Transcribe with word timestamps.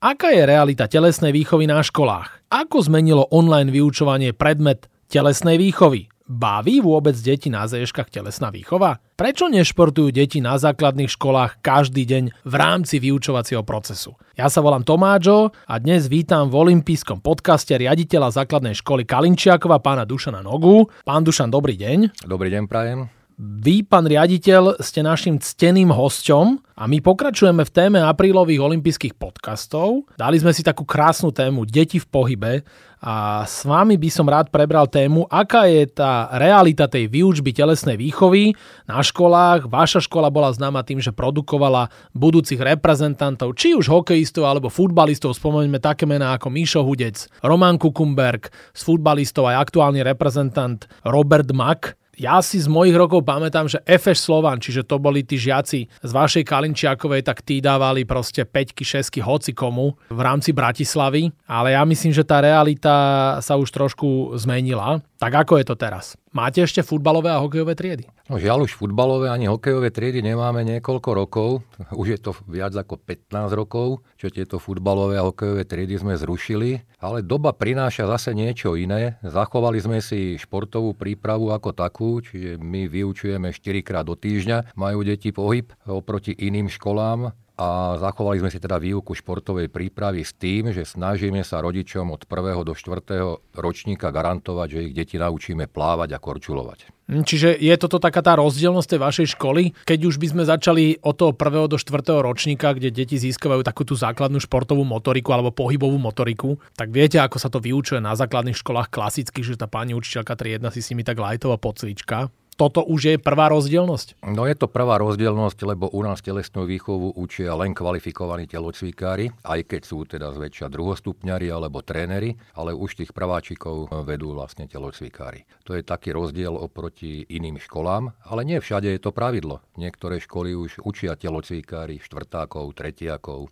Aká 0.00 0.32
je 0.32 0.48
realita 0.48 0.88
telesnej 0.88 1.28
výchovy 1.28 1.68
na 1.68 1.84
školách? 1.84 2.48
Ako 2.48 2.80
zmenilo 2.88 3.28
online 3.28 3.68
vyučovanie 3.68 4.32
predmet 4.32 4.88
telesnej 5.12 5.60
výchovy? 5.60 6.08
Baví 6.24 6.80
vôbec 6.80 7.12
deti 7.20 7.52
na 7.52 7.68
zéškach 7.68 8.08
telesná 8.08 8.48
výchova? 8.48 9.04
Prečo 9.20 9.52
nešportujú 9.52 10.08
deti 10.08 10.40
na 10.40 10.56
základných 10.56 11.12
školách 11.12 11.60
každý 11.60 12.08
deň 12.08 12.32
v 12.32 12.54
rámci 12.56 12.96
vyučovacieho 12.96 13.60
procesu? 13.60 14.16
Ja 14.40 14.48
sa 14.48 14.64
volám 14.64 14.88
Tomáčo 14.88 15.52
a 15.68 15.76
dnes 15.76 16.08
vítam 16.08 16.48
v 16.48 16.64
olympijskom 16.64 17.20
podcaste 17.20 17.76
riaditeľa 17.76 18.40
základnej 18.40 18.72
školy 18.80 19.04
Kalinčiakova 19.04 19.84
pána 19.84 20.08
Dušana 20.08 20.40
Nogu. 20.40 20.88
Pán 21.04 21.28
Dušan, 21.28 21.52
dobrý 21.52 21.76
deň. 21.76 22.24
Dobrý 22.24 22.48
deň, 22.48 22.64
prajem. 22.72 23.19
Vy, 23.40 23.88
pán 23.88 24.04
riaditeľ, 24.04 24.84
ste 24.84 25.00
našim 25.00 25.40
cteným 25.40 25.88
hosťom 25.88 26.60
a 26.76 26.84
my 26.84 27.00
pokračujeme 27.00 27.64
v 27.64 27.72
téme 27.72 27.96
aprílových 28.04 28.60
olympijských 28.60 29.16
podcastov. 29.16 30.04
Dali 30.20 30.36
sme 30.36 30.52
si 30.52 30.60
takú 30.60 30.84
krásnu 30.84 31.32
tému 31.32 31.64
Deti 31.64 31.96
v 31.96 32.04
pohybe 32.04 32.52
a 33.00 33.48
s 33.48 33.64
vami 33.64 33.96
by 33.96 34.12
som 34.12 34.28
rád 34.28 34.52
prebral 34.52 34.84
tému, 34.92 35.24
aká 35.24 35.64
je 35.72 35.88
tá 35.88 36.28
realita 36.36 36.84
tej 36.84 37.08
výučby 37.08 37.56
telesnej 37.56 37.96
výchovy 37.96 38.52
na 38.84 39.00
školách. 39.00 39.72
Vaša 39.72 40.04
škola 40.04 40.28
bola 40.28 40.52
známa 40.52 40.84
tým, 40.84 41.00
že 41.00 41.08
produkovala 41.08 41.88
budúcich 42.12 42.60
reprezentantov, 42.60 43.56
či 43.56 43.72
už 43.72 43.88
hokejistov 43.88 44.44
alebo 44.44 44.68
futbalistov. 44.68 45.32
Spomeňme 45.32 45.80
také 45.80 46.04
mená 46.04 46.36
ako 46.36 46.52
Míšo 46.52 46.84
Hudec, 46.84 47.24
Roman 47.40 47.80
Kukumberg, 47.80 48.52
z 48.76 48.80
futbalistov 48.84 49.48
aj 49.48 49.64
aktuálny 49.64 50.04
reprezentant 50.04 50.84
Robert 51.08 51.48
Mack 51.56 51.99
ja 52.20 52.44
si 52.44 52.60
z 52.60 52.68
mojich 52.68 52.92
rokov 52.92 53.24
pamätám, 53.24 53.64
že 53.64 53.80
FS 53.88 54.28
Slovan, 54.28 54.60
čiže 54.60 54.84
to 54.84 55.00
boli 55.00 55.24
tí 55.24 55.40
žiaci 55.40 55.88
z 55.88 56.10
vašej 56.12 56.44
Kalinčiakovej, 56.44 57.24
tak 57.24 57.40
tí 57.40 57.64
dávali 57.64 58.04
proste 58.04 58.44
5 58.44 58.76
6 58.76 59.24
hoci 59.24 59.56
komu 59.56 59.96
v 60.12 60.20
rámci 60.20 60.52
Bratislavy, 60.52 61.32
ale 61.48 61.72
ja 61.72 61.82
myslím, 61.88 62.12
že 62.12 62.28
tá 62.28 62.44
realita 62.44 63.40
sa 63.40 63.56
už 63.56 63.72
trošku 63.72 64.36
zmenila. 64.36 65.00
Tak 65.20 65.36
ako 65.36 65.60
je 65.60 65.68
to 65.68 65.76
teraz? 65.76 66.16
Máte 66.32 66.64
ešte 66.64 66.80
futbalové 66.80 67.28
a 67.28 67.44
hokejové 67.44 67.76
triedy? 67.76 68.08
No 68.32 68.40
žiaľ 68.40 68.64
už 68.64 68.72
futbalové 68.72 69.28
ani 69.28 69.52
hokejové 69.52 69.92
triedy 69.92 70.24
nemáme 70.24 70.64
niekoľko 70.64 71.10
rokov. 71.12 71.60
Už 71.92 72.16
je 72.16 72.18
to 72.24 72.32
viac 72.48 72.72
ako 72.72 72.96
15 72.96 73.52
rokov, 73.52 74.00
čo 74.16 74.32
tieto 74.32 74.56
futbalové 74.56 75.20
a 75.20 75.28
hokejové 75.28 75.68
triedy 75.68 76.00
sme 76.00 76.16
zrušili. 76.16 76.80
Ale 77.04 77.20
doba 77.20 77.52
prináša 77.52 78.08
zase 78.08 78.32
niečo 78.32 78.80
iné. 78.80 79.20
Zachovali 79.20 79.76
sme 79.84 80.00
si 80.00 80.40
športovú 80.40 80.96
prípravu 80.96 81.52
ako 81.52 81.76
takú, 81.76 82.24
čiže 82.24 82.56
my 82.56 82.88
vyučujeme 82.88 83.52
4 83.52 83.84
krát 83.84 84.08
do 84.08 84.16
týždňa. 84.16 84.72
Majú 84.72 85.04
deti 85.04 85.36
pohyb 85.36 85.68
oproti 85.84 86.32
iným 86.32 86.72
školám 86.72 87.36
a 87.60 88.00
zachovali 88.00 88.40
sme 88.40 88.48
si 88.48 88.56
teda 88.56 88.80
výuku 88.80 89.12
športovej 89.12 89.68
prípravy 89.68 90.24
s 90.24 90.32
tým, 90.32 90.72
že 90.72 90.88
snažíme 90.88 91.44
sa 91.44 91.60
rodičom 91.60 92.08
od 92.08 92.24
1. 92.24 92.56
do 92.64 92.72
4. 92.72 93.52
ročníka 93.52 94.08
garantovať, 94.08 94.68
že 94.72 94.80
ich 94.88 94.96
deti 94.96 95.20
naučíme 95.20 95.68
plávať 95.68 96.16
a 96.16 96.18
korčulovať. 96.18 96.88
Čiže 97.10 97.60
je 97.60 97.74
toto 97.76 98.00
taká 98.00 98.24
tá 98.24 98.38
rozdielnosť 98.40 98.88
tej 98.96 99.00
vašej 99.04 99.26
školy? 99.36 99.76
Keď 99.84 100.00
už 100.08 100.16
by 100.16 100.26
sme 100.32 100.42
začali 100.48 101.04
od 101.04 101.20
toho 101.20 101.36
1. 101.36 101.68
do 101.68 101.76
4. 101.76 102.00
ročníka, 102.24 102.72
kde 102.72 102.88
deti 102.88 103.20
získavajú 103.20 103.60
takú 103.60 103.84
tú 103.84 103.92
základnú 103.92 104.40
športovú 104.40 104.80
motoriku 104.80 105.36
alebo 105.36 105.52
pohybovú 105.52 106.00
motoriku, 106.00 106.56
tak 106.80 106.88
viete, 106.88 107.20
ako 107.20 107.36
sa 107.36 107.52
to 107.52 107.60
vyučuje 107.60 108.00
na 108.00 108.16
základných 108.16 108.56
školách 108.56 108.88
klasických, 108.88 109.52
že 109.52 109.60
tá 109.60 109.68
pani 109.68 109.92
učiteľka 109.92 110.32
triedna 110.32 110.72
si 110.72 110.80
s 110.80 110.88
nimi 110.96 111.04
tak 111.04 111.20
lajtová 111.20 111.60
pocvička 111.60 112.32
toto 112.60 112.84
už 112.84 113.00
je 113.00 113.16
prvá 113.16 113.48
rozdielnosť? 113.48 114.20
No 114.28 114.44
je 114.44 114.52
to 114.52 114.68
prvá 114.68 115.00
rozdielnosť, 115.00 115.64
lebo 115.64 115.88
u 115.88 116.04
nás 116.04 116.20
telesnú 116.20 116.68
výchovu 116.68 117.16
učia 117.16 117.56
len 117.56 117.72
kvalifikovaní 117.72 118.44
telocvikári, 118.44 119.32
aj 119.48 119.60
keď 119.64 119.80
sú 119.80 120.04
teda 120.04 120.28
zväčša 120.36 120.68
druhostupňari 120.68 121.48
alebo 121.48 121.80
tréneri, 121.80 122.36
ale 122.52 122.76
už 122.76 123.00
tých 123.00 123.16
prváčikov 123.16 123.88
vedú 124.04 124.36
vlastne 124.36 124.68
telocvikári. 124.68 125.48
To 125.64 125.72
je 125.72 125.80
taký 125.80 126.12
rozdiel 126.12 126.52
oproti 126.52 127.24
iným 127.32 127.56
školám, 127.56 128.12
ale 128.28 128.44
nie 128.44 128.60
všade 128.60 128.92
je 128.92 129.00
to 129.00 129.16
pravidlo. 129.16 129.64
Niektoré 129.80 130.20
školy 130.20 130.52
už 130.52 130.84
učia 130.84 131.16
telocvikári 131.16 131.96
štvrtákov, 132.04 132.76
tretiakov. 132.76 133.48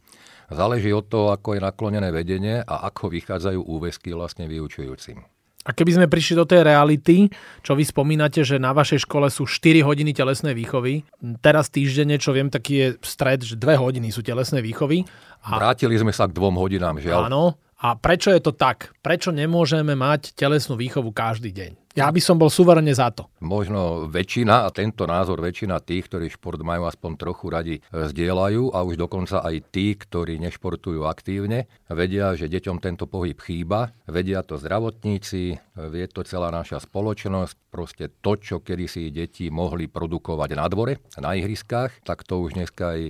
Záleží 0.53 0.93
od 0.93 1.09
toho, 1.09 1.33
ako 1.33 1.57
je 1.57 1.65
naklonené 1.65 2.13
vedenie 2.13 2.61
a 2.61 2.85
ako 2.93 3.09
vychádzajú 3.09 3.65
úvesky 3.65 4.13
vlastne 4.13 4.45
vyučujúcim. 4.45 5.38
A 5.67 5.75
keby 5.75 5.99
sme 5.99 6.07
prišli 6.07 6.39
do 6.39 6.47
tej 6.47 6.63
reality, 6.63 7.29
čo 7.67 7.75
vy 7.75 7.83
spomínate, 7.83 8.47
že 8.47 8.63
na 8.63 8.71
vašej 8.71 9.05
škole 9.05 9.27
sú 9.27 9.45
4 9.45 9.83
hodiny 9.83 10.15
telesnej 10.15 10.55
výchovy, 10.55 11.03
teraz 11.43 11.69
týždenne, 11.69 12.17
čo 12.17 12.31
viem, 12.31 12.47
taký 12.47 12.75
je 12.79 12.89
stred, 13.03 13.43
že 13.43 13.59
2 13.59 13.75
hodiny 13.75 14.09
sú 14.15 14.23
telesnej 14.23 14.63
výchovy. 14.63 15.03
A... 15.45 15.59
Vrátili 15.59 15.99
sme 15.99 16.15
sa 16.15 16.31
k 16.31 16.33
dvom 16.33 16.55
hodinám, 16.57 17.03
žiaľ. 17.03 17.27
Áno. 17.29 17.59
A 17.79 17.95
prečo 17.95 18.35
je 18.35 18.43
to 18.43 18.51
tak? 18.51 18.91
Prečo 19.07 19.31
nemôžeme 19.31 19.95
mať 19.95 20.35
telesnú 20.35 20.75
výchovu 20.75 21.15
každý 21.15 21.55
deň? 21.55 21.88
Ja 21.99 22.15
by 22.15 22.23
som 22.23 22.39
bol 22.39 22.47
suverene 22.47 22.95
za 22.95 23.11
to. 23.11 23.27
Možno 23.43 24.07
väčšina, 24.07 24.63
a 24.63 24.69
tento 24.71 25.03
názor 25.03 25.43
väčšina 25.43 25.83
tých, 25.83 26.07
ktorí 26.07 26.31
šport 26.31 26.63
majú 26.63 26.87
aspoň 26.87 27.11
trochu 27.19 27.47
radi, 27.51 27.77
e, 27.83 28.07
zdieľajú 28.07 28.71
a 28.71 28.87
už 28.87 28.95
dokonca 28.95 29.43
aj 29.43 29.75
tí, 29.75 29.99
ktorí 29.99 30.39
nešportujú 30.39 31.03
aktívne, 31.11 31.67
vedia, 31.91 32.39
že 32.39 32.47
deťom 32.47 32.79
tento 32.79 33.11
pohyb 33.11 33.35
chýba, 33.35 33.91
vedia 34.07 34.47
to 34.47 34.63
zdravotníci, 34.63 35.59
vie 35.91 36.07
to 36.07 36.23
celá 36.23 36.55
naša 36.55 36.79
spoločnosť, 36.87 37.75
proste 37.75 38.15
to, 38.23 38.39
čo 38.39 38.63
kedysi 38.63 39.11
deti 39.11 39.51
mohli 39.51 39.91
produkovať 39.91 40.51
na 40.55 40.67
dvore, 40.71 41.03
na 41.19 41.35
ihriskách, 41.35 42.07
tak 42.07 42.23
to 42.23 42.47
už 42.47 42.55
dneska 42.55 42.95
aj 42.95 43.01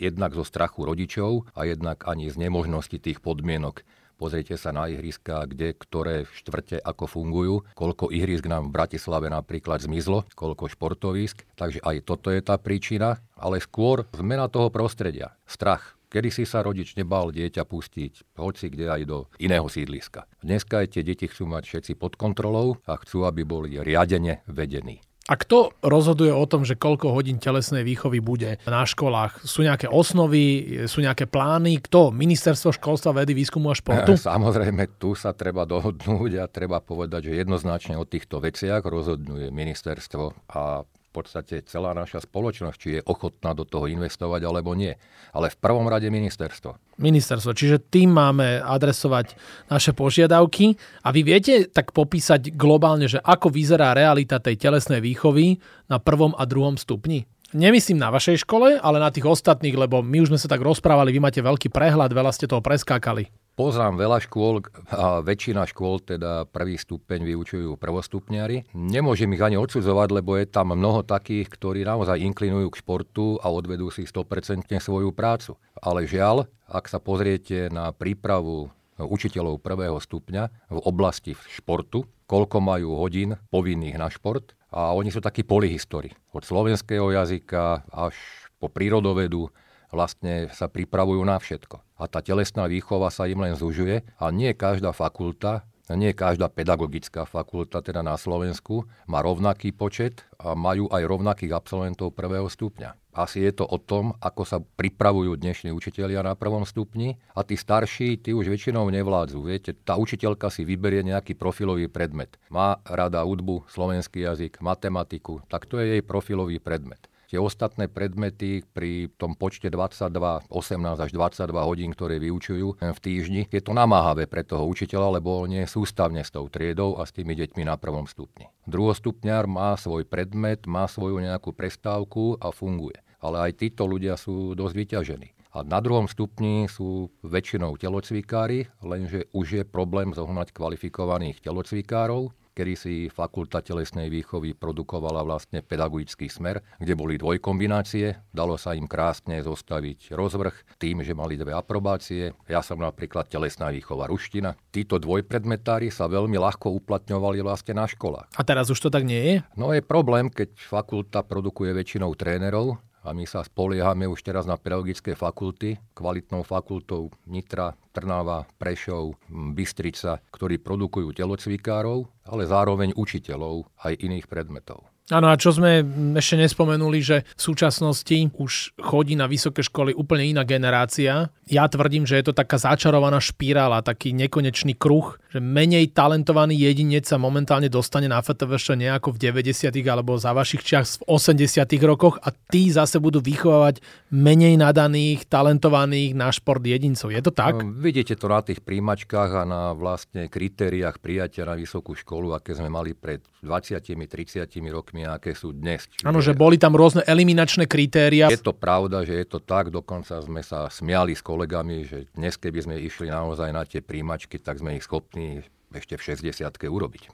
jednak 0.00 0.32
zo 0.32 0.42
strachu 0.42 0.88
rodičov 0.88 1.52
a 1.52 1.68
jednak 1.68 2.08
ani 2.08 2.32
z 2.32 2.48
nemožnosti 2.48 2.96
tých 2.96 3.20
podmienok 3.20 3.84
Pozrite 4.18 4.58
sa 4.58 4.74
na 4.74 4.90
ihriska, 4.90 5.46
kde 5.46 5.78
ktoré 5.78 6.26
štvrte 6.26 6.82
ako 6.82 7.06
fungujú, 7.06 7.54
koľko 7.78 8.10
ihrisk 8.10 8.50
nám 8.50 8.66
v 8.66 8.74
Bratislave 8.74 9.30
napríklad 9.30 9.78
zmizlo, 9.78 10.26
koľko 10.34 10.66
športovísk. 10.66 11.46
Takže 11.54 11.78
aj 11.86 12.02
toto 12.02 12.34
je 12.34 12.42
tá 12.42 12.58
príčina, 12.58 13.22
ale 13.38 13.62
skôr 13.62 14.10
zmena 14.18 14.50
toho 14.50 14.74
prostredia. 14.74 15.38
Strach. 15.46 15.94
Kedy 16.08 16.32
si 16.32 16.48
sa 16.48 16.64
rodič 16.64 16.96
nebal 16.96 17.28
dieťa 17.28 17.68
pustiť, 17.68 18.40
hoci 18.40 18.72
kde 18.72 18.88
aj 18.88 19.02
do 19.04 19.28
iného 19.36 19.68
sídliska. 19.68 20.24
Dneska 20.40 20.80
aj 20.80 20.96
tie 20.96 21.02
deti 21.04 21.28
chcú 21.28 21.44
mať 21.44 21.68
všetci 21.68 21.92
pod 22.00 22.16
kontrolou 22.16 22.80
a 22.88 22.96
chcú, 22.96 23.28
aby 23.28 23.44
boli 23.44 23.76
riadene 23.76 24.40
vedení. 24.48 25.04
A 25.28 25.36
kto 25.36 25.76
rozhoduje 25.84 26.32
o 26.32 26.48
tom, 26.48 26.64
že 26.64 26.72
koľko 26.72 27.12
hodín 27.12 27.36
telesnej 27.36 27.84
výchovy 27.84 28.24
bude 28.24 28.56
na 28.64 28.88
školách? 28.88 29.44
Sú 29.44 29.60
nejaké 29.60 29.84
osnovy, 29.84 30.64
sú 30.88 31.04
nejaké 31.04 31.28
plány? 31.28 31.84
Kto? 31.84 32.08
Ministerstvo 32.08 32.72
školstva, 32.72 33.12
vedy, 33.12 33.36
výskumu 33.36 33.68
a 33.68 33.76
športu? 33.76 34.16
Samozrejme, 34.32 34.96
tu 34.96 35.12
sa 35.12 35.36
treba 35.36 35.68
dohodnúť 35.68 36.40
a 36.40 36.48
treba 36.48 36.80
povedať, 36.80 37.28
že 37.28 37.44
jednoznačne 37.44 38.00
o 38.00 38.08
týchto 38.08 38.40
veciach 38.40 38.80
rozhodnuje 38.80 39.52
ministerstvo 39.52 40.48
a 40.48 40.88
podstate 41.18 41.66
celá 41.66 41.90
naša 41.92 42.22
spoločnosť, 42.22 42.76
či 42.78 42.88
je 42.98 43.06
ochotná 43.06 43.50
do 43.58 43.66
toho 43.66 43.90
investovať 43.90 44.46
alebo 44.46 44.78
nie. 44.78 44.94
Ale 45.34 45.50
v 45.50 45.58
prvom 45.58 45.90
rade 45.90 46.06
ministerstvo. 46.06 46.98
Ministerstvo, 47.02 47.54
čiže 47.54 47.82
tým 47.90 48.14
máme 48.14 48.62
adresovať 48.62 49.34
naše 49.70 49.94
požiadavky 49.94 50.78
a 51.02 51.10
vy 51.10 51.20
viete 51.26 51.54
tak 51.66 51.90
popísať 51.90 52.54
globálne, 52.54 53.10
že 53.10 53.22
ako 53.22 53.50
vyzerá 53.50 53.94
realita 53.94 54.38
tej 54.38 54.58
telesnej 54.58 55.02
výchovy 55.02 55.58
na 55.90 55.98
prvom 55.98 56.34
a 56.38 56.46
druhom 56.46 56.78
stupni? 56.78 57.26
Nemyslím 57.56 57.96
na 57.96 58.12
vašej 58.12 58.44
škole, 58.44 58.76
ale 58.76 59.00
na 59.00 59.08
tých 59.08 59.24
ostatných, 59.24 59.72
lebo 59.72 60.04
my 60.04 60.20
už 60.20 60.28
sme 60.28 60.36
sa 60.36 60.52
tak 60.52 60.60
rozprávali, 60.60 61.16
vy 61.16 61.20
máte 61.24 61.40
veľký 61.40 61.72
prehľad, 61.72 62.12
veľa 62.12 62.28
ste 62.28 62.44
toho 62.44 62.60
preskákali. 62.60 63.32
Poznám 63.56 63.96
veľa 63.96 64.20
škôl 64.22 64.60
a 64.92 65.24
väčšina 65.24 65.64
škôl 65.64 65.98
teda 66.04 66.44
prvý 66.44 66.76
stupeň 66.76 67.24
vyučujú 67.24 67.80
prvostupňari. 67.80 68.76
Nemôžem 68.76 69.32
ich 69.32 69.40
ani 69.40 69.56
odsudzovať, 69.56 70.08
lebo 70.20 70.36
je 70.36 70.44
tam 70.44 70.76
mnoho 70.76 71.02
takých, 71.08 71.48
ktorí 71.48 71.88
naozaj 71.88 72.20
inklinujú 72.20 72.68
k 72.68 72.80
športu 72.84 73.40
a 73.40 73.48
odvedú 73.48 73.88
si 73.88 74.04
100% 74.04 74.68
svoju 74.78 75.16
prácu. 75.16 75.56
Ale 75.80 76.04
žiaľ, 76.04 76.46
ak 76.68 76.84
sa 76.84 77.00
pozriete 77.00 77.72
na 77.72 77.96
prípravu 77.96 78.68
učiteľov 79.00 79.64
prvého 79.64 79.96
stupňa 79.96 80.68
v 80.68 80.78
oblasti 80.84 81.32
športu, 81.48 82.04
koľko 82.28 82.60
majú 82.60 82.98
hodín 83.00 83.40
povinných 83.48 83.96
na 83.96 84.12
šport, 84.12 84.57
a 84.68 84.92
oni 84.96 85.12
sú 85.12 85.20
takí 85.20 85.44
polyhistori. 85.44 86.12
Od 86.32 86.44
slovenského 86.44 87.08
jazyka 87.12 87.88
až 87.88 88.16
po 88.58 88.66
prírodovedu, 88.68 89.48
vlastne 89.88 90.52
sa 90.52 90.68
pripravujú 90.68 91.22
na 91.24 91.40
všetko. 91.40 91.80
A 91.96 92.04
tá 92.10 92.20
telesná 92.20 92.68
výchova 92.68 93.08
sa 93.08 93.24
im 93.24 93.40
len 93.40 93.56
zužuje 93.56 94.04
a 94.20 94.24
nie 94.28 94.52
každá 94.52 94.92
fakulta, 94.92 95.64
nie 95.96 96.12
každá 96.12 96.52
pedagogická 96.52 97.24
fakulta 97.24 97.80
teda 97.80 98.04
na 98.04 98.20
Slovensku 98.20 98.84
má 99.08 99.24
rovnaký 99.24 99.72
počet 99.72 100.26
a 100.36 100.52
majú 100.52 100.90
aj 100.92 101.02
rovnakých 101.08 101.56
absolventov 101.56 102.12
prvého 102.12 102.44
stupňa. 102.50 102.92
Asi 103.16 103.40
je 103.40 103.50
to 103.56 103.64
o 103.64 103.80
tom, 103.80 104.12
ako 104.20 104.42
sa 104.44 104.58
pripravujú 104.60 105.40
dnešní 105.40 105.72
učitelia 105.72 106.20
na 106.20 106.36
prvom 106.36 106.68
stupni 106.68 107.16
a 107.32 107.40
tí 107.40 107.56
starší, 107.56 108.20
tí 108.20 108.36
už 108.36 108.52
väčšinou 108.52 108.84
nevládzu. 108.92 109.40
Viete, 109.42 109.72
tá 109.72 109.96
učiteľka 109.96 110.52
si 110.52 110.68
vyberie 110.68 111.00
nejaký 111.02 111.34
profilový 111.34 111.88
predmet. 111.88 112.36
Má 112.52 112.78
rada 112.84 113.24
hudbu, 113.24 113.66
slovenský 113.72 114.22
jazyk, 114.28 114.60
matematiku, 114.60 115.40
tak 115.48 115.66
to 115.66 115.80
je 115.80 115.98
jej 115.98 116.02
profilový 116.04 116.60
predmet 116.60 117.08
Tie 117.28 117.36
ostatné 117.36 117.92
predmety 117.92 118.64
pri 118.64 119.12
tom 119.20 119.36
počte 119.36 119.68
22, 119.68 120.48
18 120.48 120.96
až 120.96 121.10
22 121.12 121.60
hodín, 121.60 121.92
ktoré 121.92 122.16
vyučujú 122.16 122.80
v 122.80 122.98
týždni, 123.04 123.44
je 123.52 123.60
to 123.60 123.76
namáhavé 123.76 124.24
pre 124.24 124.40
toho 124.40 124.64
učiteľa, 124.64 125.20
lebo 125.20 125.44
nie 125.44 125.60
je 125.68 125.68
sústavne 125.68 126.24
s 126.24 126.32
tou 126.32 126.48
triedou 126.48 126.96
a 126.96 127.04
s 127.04 127.12
tými 127.12 127.36
deťmi 127.36 127.68
na 127.68 127.76
prvom 127.76 128.08
stupni. 128.08 128.48
Druhostupňar 128.64 129.44
má 129.44 129.76
svoj 129.76 130.08
predmet, 130.08 130.64
má 130.64 130.88
svoju 130.88 131.20
nejakú 131.20 131.52
prestávku 131.52 132.40
a 132.40 132.48
funguje. 132.48 132.96
Ale 133.20 133.52
aj 133.52 133.60
títo 133.60 133.84
ľudia 133.84 134.16
sú 134.16 134.56
dosť 134.56 134.74
vyťažení. 134.80 135.28
A 135.52 135.60
na 135.68 135.84
druhom 135.84 136.08
stupni 136.08 136.64
sú 136.64 137.12
väčšinou 137.20 137.76
telocvikári, 137.76 138.72
lenže 138.80 139.28
už 139.36 139.46
je 139.52 139.64
problém 139.68 140.16
zohnať 140.16 140.56
kvalifikovaných 140.56 141.44
telocvikárov, 141.44 142.32
kedy 142.58 142.74
si 142.74 142.94
fakulta 143.06 143.62
telesnej 143.62 144.10
výchovy 144.10 144.58
produkovala 144.58 145.22
vlastne 145.22 145.62
pedagogický 145.62 146.26
smer, 146.26 146.58
kde 146.82 146.98
boli 146.98 147.14
dvojkombinácie. 147.14 148.34
Dalo 148.34 148.58
sa 148.58 148.74
im 148.74 148.90
krásne 148.90 149.38
zostaviť 149.46 150.10
rozvrh 150.10 150.74
tým, 150.82 151.06
že 151.06 151.14
mali 151.14 151.38
dve 151.38 151.54
aprobácie. 151.54 152.34
Ja 152.50 152.66
som 152.66 152.82
napríklad 152.82 153.30
telesná 153.30 153.70
výchova 153.70 154.10
ruština. 154.10 154.58
Títo 154.74 154.98
dvojpredmetári 154.98 155.94
sa 155.94 156.10
veľmi 156.10 156.34
ľahko 156.34 156.74
uplatňovali 156.82 157.46
vlastne 157.46 157.78
na 157.78 157.86
školách. 157.86 158.34
A 158.34 158.42
teraz 158.42 158.66
už 158.74 158.82
to 158.82 158.90
tak 158.90 159.06
nie 159.06 159.22
je? 159.22 159.34
No 159.54 159.70
je 159.70 159.78
problém, 159.78 160.26
keď 160.26 160.58
fakulta 160.58 161.22
produkuje 161.22 161.70
väčšinou 161.70 162.10
trénerov, 162.18 162.82
a 163.02 163.14
my 163.14 163.24
sa 163.24 163.46
spoliehame 163.46 164.10
už 164.10 164.20
teraz 164.26 164.44
na 164.44 164.58
pedagogické 164.58 165.14
fakulty, 165.14 165.78
kvalitnou 165.94 166.42
fakultou 166.42 167.14
Nitra, 167.24 167.78
Trnava, 167.94 168.44
Prešov, 168.58 169.16
Bystrica, 169.30 170.20
ktorí 170.34 170.58
produkujú 170.58 171.14
telocvikárov, 171.14 172.04
ale 172.26 172.42
zároveň 172.44 172.92
učiteľov 172.98 173.70
aj 173.82 173.92
iných 174.02 174.26
predmetov. 174.26 174.86
Áno, 175.08 175.32
a 175.32 175.40
čo 175.40 175.56
sme 175.56 175.80
ešte 176.20 176.36
nespomenuli, 176.36 177.00
že 177.00 177.24
v 177.24 177.40
súčasnosti 177.40 178.28
už 178.36 178.76
chodí 178.76 179.16
na 179.16 179.24
vysoké 179.24 179.64
školy 179.64 179.96
úplne 179.96 180.28
iná 180.28 180.44
generácia. 180.44 181.32
Ja 181.48 181.64
tvrdím, 181.64 182.04
že 182.04 182.20
je 182.20 182.28
to 182.28 182.36
taká 182.36 182.60
začarovaná 182.60 183.16
špirála, 183.16 183.80
taký 183.80 184.12
nekonečný 184.12 184.76
kruh, 184.76 185.16
že 185.32 185.40
menej 185.40 185.96
talentovaný 185.96 186.60
jedinec 186.60 187.08
sa 187.08 187.16
momentálne 187.16 187.72
dostane 187.72 188.04
na 188.04 188.20
FTVŠ 188.20 188.76
nejako 188.76 189.16
v 189.16 189.32
90. 189.32 189.72
alebo 189.88 190.20
za 190.20 190.36
vašich 190.36 190.60
čias 190.60 191.00
v 191.00 191.16
80. 191.16 191.64
rokoch 191.88 192.20
a 192.20 192.28
tí 192.52 192.68
zase 192.68 193.00
budú 193.00 193.24
vychovávať 193.24 193.80
menej 194.12 194.60
nadaných, 194.60 195.24
talentovaných 195.24 196.12
na 196.12 196.28
šport 196.28 196.60
jedincov. 196.60 197.08
Je 197.08 197.22
to 197.24 197.32
tak? 197.32 197.56
No, 197.56 197.72
vidíte 197.80 198.12
to 198.12 198.28
na 198.28 198.44
tých 198.44 198.60
príjmačkách 198.60 199.30
a 199.40 199.42
na 199.48 199.62
vlastne 199.72 200.28
kritériách 200.28 201.00
prijatia 201.00 201.48
na 201.48 201.56
vysokú 201.56 201.96
školu, 201.96 202.36
aké 202.36 202.52
sme 202.52 202.68
mali 202.68 202.92
pred 202.92 203.24
20-30 203.40 204.44
rokmi 204.68 204.97
problémy, 204.98 205.14
aké 205.14 205.32
sú 205.34 205.54
dnes. 205.54 205.86
Áno, 206.02 206.18
že 206.18 206.34
boli 206.34 206.58
tam 206.58 206.74
rôzne 206.74 207.06
eliminačné 207.06 207.70
kritéria. 207.70 208.26
Je 208.30 208.42
to 208.42 208.54
pravda, 208.54 209.06
že 209.06 209.14
je 209.14 209.26
to 209.26 209.38
tak, 209.38 209.70
dokonca 209.70 210.18
sme 210.18 210.42
sa 210.42 210.66
smiali 210.66 211.14
s 211.14 211.22
kolegami, 211.22 211.86
že 211.86 212.10
dnes, 212.14 212.34
keby 212.34 212.58
sme 212.66 212.74
išli 212.82 213.12
naozaj 213.12 213.50
na 213.54 213.62
tie 213.62 213.78
príjmačky, 213.78 214.42
tak 214.42 214.58
sme 214.58 214.74
ich 214.74 214.84
schopní 214.84 215.46
ešte 215.70 215.94
v 215.94 216.02
60 216.34 216.42
urobiť. 216.66 217.02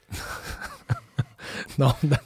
No, 1.77 1.93
tak, 2.01 2.25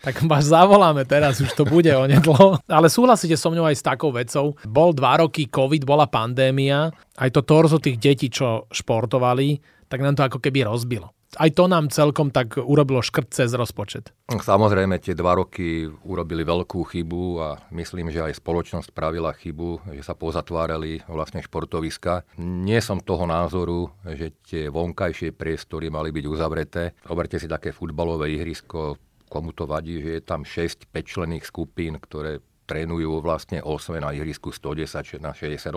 tak 0.00 0.14
vás 0.30 0.46
zavoláme 0.46 1.02
teraz, 1.02 1.42
už 1.42 1.50
to 1.52 1.66
bude 1.66 1.90
onedlo. 1.90 2.62
Ale 2.70 2.86
súhlasíte 2.86 3.34
so 3.34 3.50
mňou 3.50 3.66
aj 3.68 3.76
s 3.76 3.84
takou 3.84 4.14
vecou. 4.14 4.54
Bol 4.64 4.94
dva 4.94 5.18
roky 5.18 5.50
COVID, 5.50 5.82
bola 5.82 6.06
pandémia, 6.06 6.94
aj 7.18 7.30
to 7.34 7.42
torzo 7.42 7.82
tých 7.82 7.98
detí, 7.98 8.30
čo 8.30 8.70
športovali, 8.70 9.58
tak 9.90 9.98
nám 10.00 10.14
to 10.14 10.24
ako 10.24 10.38
keby 10.38 10.62
rozbilo 10.62 11.10
aj 11.38 11.50
to 11.54 11.64
nám 11.66 11.90
celkom 11.90 12.30
tak 12.30 12.56
urobilo 12.58 13.02
škrt 13.04 13.34
cez 13.34 13.50
rozpočet. 13.52 14.14
Samozrejme, 14.30 14.98
tie 14.98 15.12
dva 15.12 15.36
roky 15.36 15.84
urobili 16.06 16.42
veľkú 16.42 16.80
chybu 16.84 17.22
a 17.40 17.48
myslím, 17.76 18.08
že 18.08 18.24
aj 18.24 18.40
spoločnosť 18.40 18.90
spravila 18.90 19.36
chybu, 19.36 19.92
že 19.92 20.02
sa 20.02 20.16
pozatvárali 20.16 21.04
vlastne 21.06 21.44
športoviska. 21.44 22.24
Nie 22.40 22.80
som 22.80 23.04
toho 23.04 23.28
názoru, 23.28 23.92
že 24.04 24.32
tie 24.46 24.72
vonkajšie 24.72 25.36
priestory 25.36 25.92
mali 25.92 26.10
byť 26.14 26.24
uzavreté. 26.24 26.96
Zoberte 27.04 27.36
si 27.36 27.50
také 27.50 27.70
futbalové 27.74 28.32
ihrisko, 28.34 28.96
komu 29.28 29.50
to 29.50 29.66
vadí, 29.66 29.98
že 29.98 30.10
je 30.18 30.22
tam 30.22 30.46
6 30.46 30.88
pečlených 30.94 31.44
skupín, 31.48 31.98
ktoré 31.98 32.38
trénujú 32.64 33.20
vlastne 33.20 33.60
8 33.60 34.00
na 34.00 34.10
ihrisku 34.16 34.50
110 34.50 35.20
na 35.20 35.36
68. 35.36 35.70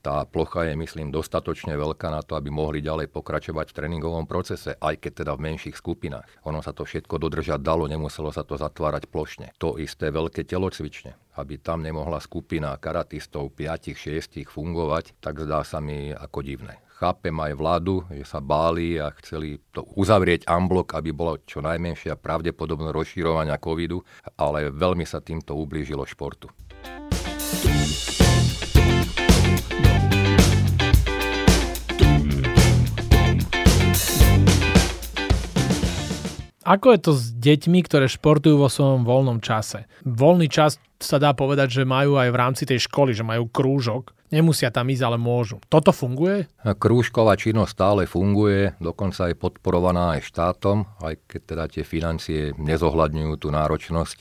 Tá 0.00 0.24
plocha 0.24 0.66
je, 0.68 0.74
myslím, 0.76 1.12
dostatočne 1.12 1.76
veľká 1.76 2.08
na 2.08 2.24
to, 2.24 2.34
aby 2.36 2.48
mohli 2.48 2.80
ďalej 2.80 3.12
pokračovať 3.12 3.70
v 3.70 3.76
tréningovom 3.76 4.24
procese, 4.24 4.74
aj 4.80 5.00
keď 5.00 5.12
teda 5.24 5.32
v 5.36 5.44
menších 5.52 5.76
skupinách. 5.76 6.26
Ono 6.48 6.64
sa 6.64 6.72
to 6.72 6.88
všetko 6.88 7.20
dodržať 7.20 7.60
dalo, 7.60 7.84
nemuselo 7.86 8.32
sa 8.32 8.42
to 8.42 8.56
zatvárať 8.56 9.08
plošne. 9.08 9.52
To 9.60 9.76
isté 9.76 10.08
veľké 10.08 10.48
telocvične, 10.48 11.16
aby 11.36 11.60
tam 11.60 11.84
nemohla 11.84 12.18
skupina 12.18 12.74
karatistov 12.80 13.52
5-6 13.54 14.48
fungovať, 14.48 15.16
tak 15.20 15.40
zdá 15.44 15.62
sa 15.62 15.78
mi 15.78 16.10
ako 16.10 16.40
divné 16.42 16.80
chápem 17.00 17.32
aj 17.32 17.56
vládu, 17.56 18.04
že 18.12 18.28
sa 18.28 18.44
báli 18.44 19.00
a 19.00 19.08
chceli 19.24 19.56
to 19.72 19.88
uzavrieť 19.96 20.44
unblock, 20.44 20.92
aby 20.92 21.16
bolo 21.16 21.40
čo 21.48 21.64
najmenšia 21.64 22.20
pravdepodobnosť 22.20 22.92
rozširovania 22.92 23.56
covidu, 23.56 24.04
ale 24.36 24.68
veľmi 24.68 25.08
sa 25.08 25.24
týmto 25.24 25.56
ublížilo 25.56 26.04
športu. 26.04 26.52
Ako 36.60 36.94
je 36.94 37.00
to 37.02 37.12
s 37.16 37.34
deťmi, 37.34 37.82
ktoré 37.82 38.06
športujú 38.06 38.60
vo 38.60 38.70
svojom 38.70 39.02
voľnom 39.02 39.42
čase? 39.42 39.88
Voľný 40.04 40.46
čas 40.46 40.78
sa 41.00 41.16
dá 41.16 41.32
povedať, 41.32 41.82
že 41.82 41.88
majú 41.88 42.20
aj 42.20 42.28
v 42.30 42.36
rámci 42.38 42.62
tej 42.68 42.84
školy, 42.86 43.16
že 43.16 43.26
majú 43.26 43.48
krúžok. 43.48 44.12
Nemusia 44.30 44.70
tam 44.70 44.86
ísť, 44.86 45.02
ale 45.02 45.18
môžu. 45.18 45.58
Toto 45.66 45.90
funguje? 45.90 46.46
Krúžková 46.62 47.34
činnosť 47.34 47.70
stále 47.74 48.02
funguje, 48.06 48.78
dokonca 48.78 49.26
je 49.26 49.34
podporovaná 49.34 50.14
aj 50.18 50.30
štátom, 50.30 50.86
aj 51.02 51.18
keď 51.26 51.40
teda 51.42 51.64
tie 51.66 51.82
financie 51.82 52.40
nezohľadňujú 52.54 53.34
tú 53.42 53.50
náročnosť 53.50 54.16